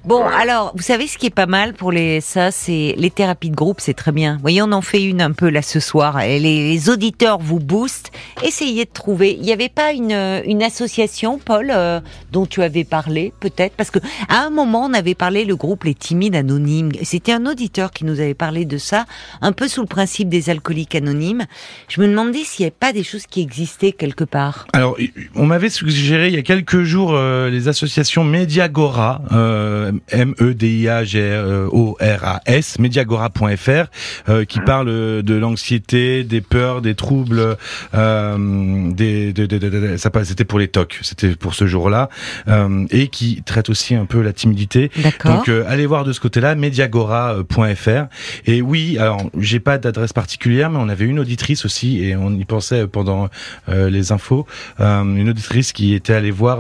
Bon, 0.06 0.24
alors, 0.26 0.72
vous 0.76 0.82
savez 0.82 1.08
ce 1.08 1.18
qui 1.18 1.26
est 1.26 1.30
pas 1.30 1.46
mal 1.46 1.74
pour 1.74 1.92
les 1.92 2.22
ça, 2.22 2.52
c'est 2.52 2.96
les 2.98 3.12
thérapies 3.12 3.50
de 3.50 3.56
groupe, 3.56 3.82
c'est 3.82 3.94
très 3.94 4.14
bien. 4.14 4.36
Vous 4.36 4.42
voyez, 4.42 4.62
on 4.62 4.72
en 4.72 4.82
fait 4.82 5.04
une 5.04 5.22
un 5.22 5.34
peu 5.34 5.50
là 5.50 5.62
ce 5.62 5.82
soir. 5.82 6.20
Les, 6.20 6.40
les 6.40 6.90
auditeurs 6.90 7.38
vous 7.38 7.60
boostent. 7.60 8.12
Essayez 8.42 8.86
de 8.86 8.90
trouver. 8.92 9.34
Il 9.34 9.42
n'y 9.42 9.52
avait 9.52 9.70
pas 9.70 9.92
une, 9.92 10.42
une 10.46 10.64
association, 10.64 11.38
Paul, 11.38 11.70
euh, 11.70 12.00
dont 12.32 12.46
tu 12.46 12.64
avais 12.64 12.86
parlé, 12.86 13.34
peut-être, 13.42 13.76
parce 13.76 13.92
que 13.92 14.00
à 14.30 14.46
un 14.46 14.50
moment, 14.50 14.86
on 14.86 14.94
avait 14.94 15.16
parlé 15.16 15.44
le 15.44 15.58
groupe 15.58 15.84
Les 15.84 15.96
Timides 15.96 16.36
Anonymes. 16.36 16.92
C'était 17.04 17.34
un 17.34 17.46
auditeur 17.46 17.92
qui 17.92 18.06
nous 18.06 18.22
avait 18.22 18.34
parlé 18.34 18.64
de 18.64 18.78
ça, 18.78 19.06
un 19.42 19.52
peu 19.52 19.68
sous 19.68 19.82
le 19.82 19.88
principe 19.88 20.30
des 20.30 20.50
alcooliques 20.50 20.96
anonymes. 20.96 21.46
Je 21.90 22.00
me 22.00 22.08
demandais 22.08 22.46
s'il 22.46 22.64
n'y 22.64 22.68
avait 22.68 22.76
pas 22.80 22.94
des 22.94 23.04
choses 23.04 23.26
qui 23.28 23.42
existaient 23.42 23.92
quelque 23.92 24.24
part. 24.24 24.66
Alors, 24.72 24.98
on 25.36 25.46
m'avait 25.46 25.70
suggéré 25.70 26.30
il 26.30 26.36
y 26.36 26.40
a 26.40 26.42
quelques 26.42 26.84
jours 26.84 27.12
euh, 27.14 27.50
les 27.50 27.68
associations 27.68 28.24
Mediagora. 28.24 29.22
Euh, 29.34 29.89
M-E-D-I-A-G-O-R-A-S, 30.12 32.80
mediagora.fr, 32.80 33.86
euh, 34.30 34.46
qui 34.46 34.60
parle 34.60 35.24
de 35.24 35.36
l'anxiété, 35.36 36.24
des 36.24 36.42
peurs, 36.42 36.82
des 36.82 36.96
troubles, 36.96 37.58
euh, 37.94 38.92
des, 38.92 39.34
de, 39.34 39.98
ça 39.98 40.10
c'était 40.24 40.46
pour 40.46 40.60
les 40.60 40.68
TOC, 40.68 41.00
c'était 41.02 41.36
pour 41.36 41.54
ce 41.54 41.68
jour-là, 41.68 42.10
euh, 42.48 42.86
et 42.92 43.08
qui 43.08 43.42
traite 43.44 43.70
aussi 43.70 43.96
un 43.96 44.06
peu 44.06 44.22
la 44.22 44.34
timidité. 44.34 44.92
Donc 45.26 45.50
allez 45.50 45.86
voir 45.86 46.04
de 46.04 46.14
ce 46.14 46.20
côté-là, 46.20 46.56
mediagora.fr. 46.56 48.08
Et 48.46 48.62
oui, 48.62 48.98
alors 48.98 49.24
j'ai 49.38 49.60
pas 49.60 49.78
d'adresse 49.78 50.14
particulière, 50.14 50.70
mais 50.70 50.80
on 50.80 50.90
avait 50.90 51.06
une 51.06 51.20
auditrice 51.20 51.66
aussi, 51.66 52.04
et 52.04 52.16
on 52.16 52.34
y 52.34 52.46
pensait 52.46 52.88
pendant 52.88 53.30
les 53.68 54.12
infos, 54.12 54.46
une 54.80 55.30
auditrice 55.30 55.74
qui 55.74 55.94
était 55.94 56.14
allée 56.14 56.32
voir 56.32 56.60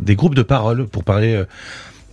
des 0.00 0.16
groupes 0.16 0.34
de 0.34 0.42
parole 0.42 0.86
pour 0.86 1.04
parler 1.04 1.44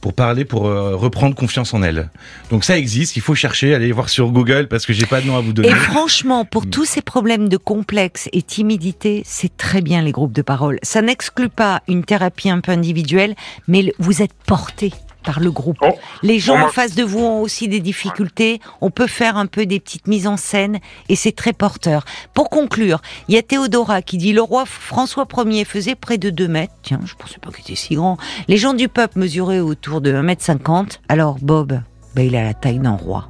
pour 0.03 0.11
parler, 0.11 0.43
pour 0.43 0.67
euh, 0.67 0.97
reprendre 0.97 1.33
confiance 1.33 1.73
en 1.73 1.81
elle. 1.81 2.09
Donc 2.51 2.65
ça 2.65 2.77
existe, 2.77 3.15
il 3.15 3.21
faut 3.21 3.35
chercher, 3.35 3.73
aller 3.73 3.89
voir 3.93 4.09
sur 4.09 4.31
Google 4.31 4.67
parce 4.67 4.85
que 4.85 4.91
j'ai 4.91 5.05
pas 5.05 5.21
de 5.21 5.27
nom 5.27 5.37
à 5.37 5.39
vous 5.39 5.53
donner. 5.53 5.69
Et 5.69 5.75
franchement, 5.75 6.43
pour 6.43 6.69
tous 6.69 6.83
ces 6.83 7.01
problèmes 7.01 7.47
de 7.47 7.55
complexe 7.55 8.27
et 8.33 8.41
timidité, 8.41 9.23
c'est 9.25 9.55
très 9.55 9.81
bien 9.81 10.01
les 10.01 10.11
groupes 10.11 10.33
de 10.33 10.41
parole. 10.41 10.77
Ça 10.83 11.01
n'exclut 11.01 11.47
pas 11.47 11.83
une 11.87 12.03
thérapie 12.03 12.49
un 12.49 12.59
peu 12.59 12.73
individuelle, 12.73 13.33
mais 13.69 13.93
vous 13.97 14.21
êtes 14.21 14.33
porté 14.45 14.91
par 15.23 15.39
le 15.39 15.51
groupe. 15.51 15.77
Oh. 15.81 15.93
Les 16.21 16.39
gens 16.39 16.59
en 16.59 16.67
face 16.67 16.95
de 16.95 17.03
vous 17.03 17.19
ont 17.19 17.41
aussi 17.41 17.67
des 17.67 17.79
difficultés. 17.79 18.59
On 18.81 18.91
peut 18.91 19.07
faire 19.07 19.37
un 19.37 19.45
peu 19.45 19.65
des 19.65 19.79
petites 19.79 20.07
mises 20.07 20.27
en 20.27 20.37
scène 20.37 20.79
et 21.09 21.15
c'est 21.15 21.31
très 21.31 21.53
porteur. 21.53 22.05
Pour 22.33 22.49
conclure, 22.49 23.01
il 23.27 23.35
y 23.35 23.37
a 23.37 23.41
Théodora 23.41 24.01
qui 24.01 24.17
dit 24.17 24.33
le 24.33 24.41
roi 24.41 24.65
François 24.65 25.27
Ier 25.45 25.65
faisait 25.65 25.95
près 25.95 26.17
de 26.17 26.29
2 26.29 26.47
mètres. 26.47 26.73
Tiens, 26.83 26.99
je 27.05 27.15
pensais 27.15 27.39
pas 27.39 27.49
qu'il 27.51 27.61
était 27.61 27.75
si 27.75 27.95
grand. 27.95 28.17
Les 28.47 28.57
gens 28.57 28.73
du 28.73 28.87
peuple 28.87 29.19
mesuraient 29.19 29.59
autour 29.59 30.01
de 30.01 30.13
1 30.13 30.21
mètre 30.21 30.43
50. 30.43 31.01
Alors 31.09 31.37
Bob, 31.41 31.81
ben, 32.15 32.25
il 32.25 32.35
a 32.35 32.43
la 32.43 32.53
taille 32.53 32.79
d'un 32.79 32.95
roi. 32.95 33.29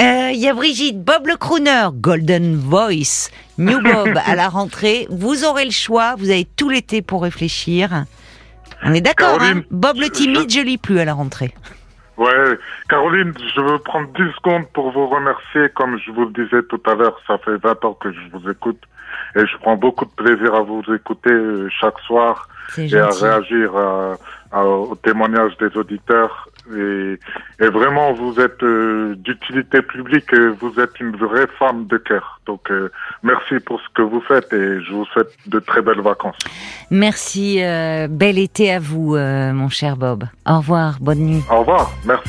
Euh, 0.00 0.30
il 0.32 0.38
y 0.38 0.48
a 0.48 0.54
Brigitte, 0.54 1.02
Bob 1.02 1.26
le 1.26 1.36
crooner, 1.36 1.88
Golden 1.94 2.56
Voice, 2.56 3.30
New 3.58 3.80
Bob 3.82 4.18
à 4.24 4.34
la 4.34 4.48
rentrée. 4.48 5.06
Vous 5.10 5.44
aurez 5.44 5.64
le 5.64 5.70
choix, 5.70 6.14
vous 6.16 6.30
avez 6.30 6.44
tout 6.44 6.68
l'été 6.68 7.02
pour 7.02 7.22
réfléchir. 7.22 8.04
On 8.84 8.94
est 8.94 9.00
d'accord, 9.00 9.38
hein 9.40 9.62
Bob 9.70 9.98
le 9.98 10.08
timide, 10.08 10.50
je 10.50 10.60
lis 10.60 10.78
plus 10.78 10.98
à 10.98 11.04
la 11.04 11.14
rentrée. 11.14 11.54
Ouais, 12.16 12.58
Caroline, 12.88 13.32
je 13.54 13.60
veux 13.62 13.78
prendre 13.78 14.08
10 14.08 14.22
secondes 14.36 14.66
pour 14.74 14.90
vous 14.92 15.06
remercier. 15.06 15.68
Comme 15.74 15.98
je 15.98 16.10
vous 16.10 16.26
le 16.26 16.32
disais 16.44 16.62
tout 16.68 16.80
à 16.86 16.94
l'heure, 16.94 17.18
ça 17.26 17.38
fait 17.38 17.56
20 17.56 17.84
ans 17.84 17.94
que 17.94 18.12
je 18.12 18.18
vous 18.32 18.50
écoute 18.50 18.82
et 19.36 19.46
je 19.46 19.56
prends 19.58 19.76
beaucoup 19.76 20.04
de 20.04 20.10
plaisir 20.10 20.54
à 20.54 20.60
vous 20.60 20.82
écouter 20.94 21.30
euh, 21.30 21.68
chaque 21.70 21.98
soir 22.00 22.48
et 22.76 22.94
à 22.94 23.08
réagir 23.08 23.72
aux 24.52 24.96
témoignages 25.02 25.56
des 25.58 25.74
auditeurs. 25.76 26.49
Et, 26.76 27.18
vraiment, 27.68 28.12
vous 28.12 28.40
êtes 28.40 28.62
euh, 28.62 29.14
d'utilité 29.16 29.82
publique 29.82 30.32
et 30.32 30.48
vous 30.60 30.78
êtes 30.78 30.98
une 31.00 31.16
vraie 31.16 31.46
femme 31.58 31.86
de 31.86 31.96
cœur. 31.96 32.40
Donc, 32.46 32.70
euh, 32.70 32.90
merci 33.22 33.60
pour 33.60 33.80
ce 33.80 33.88
que 33.94 34.02
vous 34.02 34.20
faites 34.20 34.52
et 34.52 34.82
je 34.82 34.92
vous 34.92 35.04
souhaite 35.06 35.32
de 35.46 35.58
très 35.58 35.82
belles 35.82 36.00
vacances. 36.00 36.36
Merci. 36.90 37.60
bel 38.10 38.38
été 38.38 38.72
à 38.72 38.78
vous, 38.78 39.16
mon 39.16 39.68
cher 39.68 39.96
Bob. 39.96 40.24
Au 40.46 40.58
revoir. 40.58 40.96
Bonne 41.00 41.20
nuit. 41.20 41.42
Au 41.50 41.60
revoir. 41.60 41.90
Merci. 42.04 42.28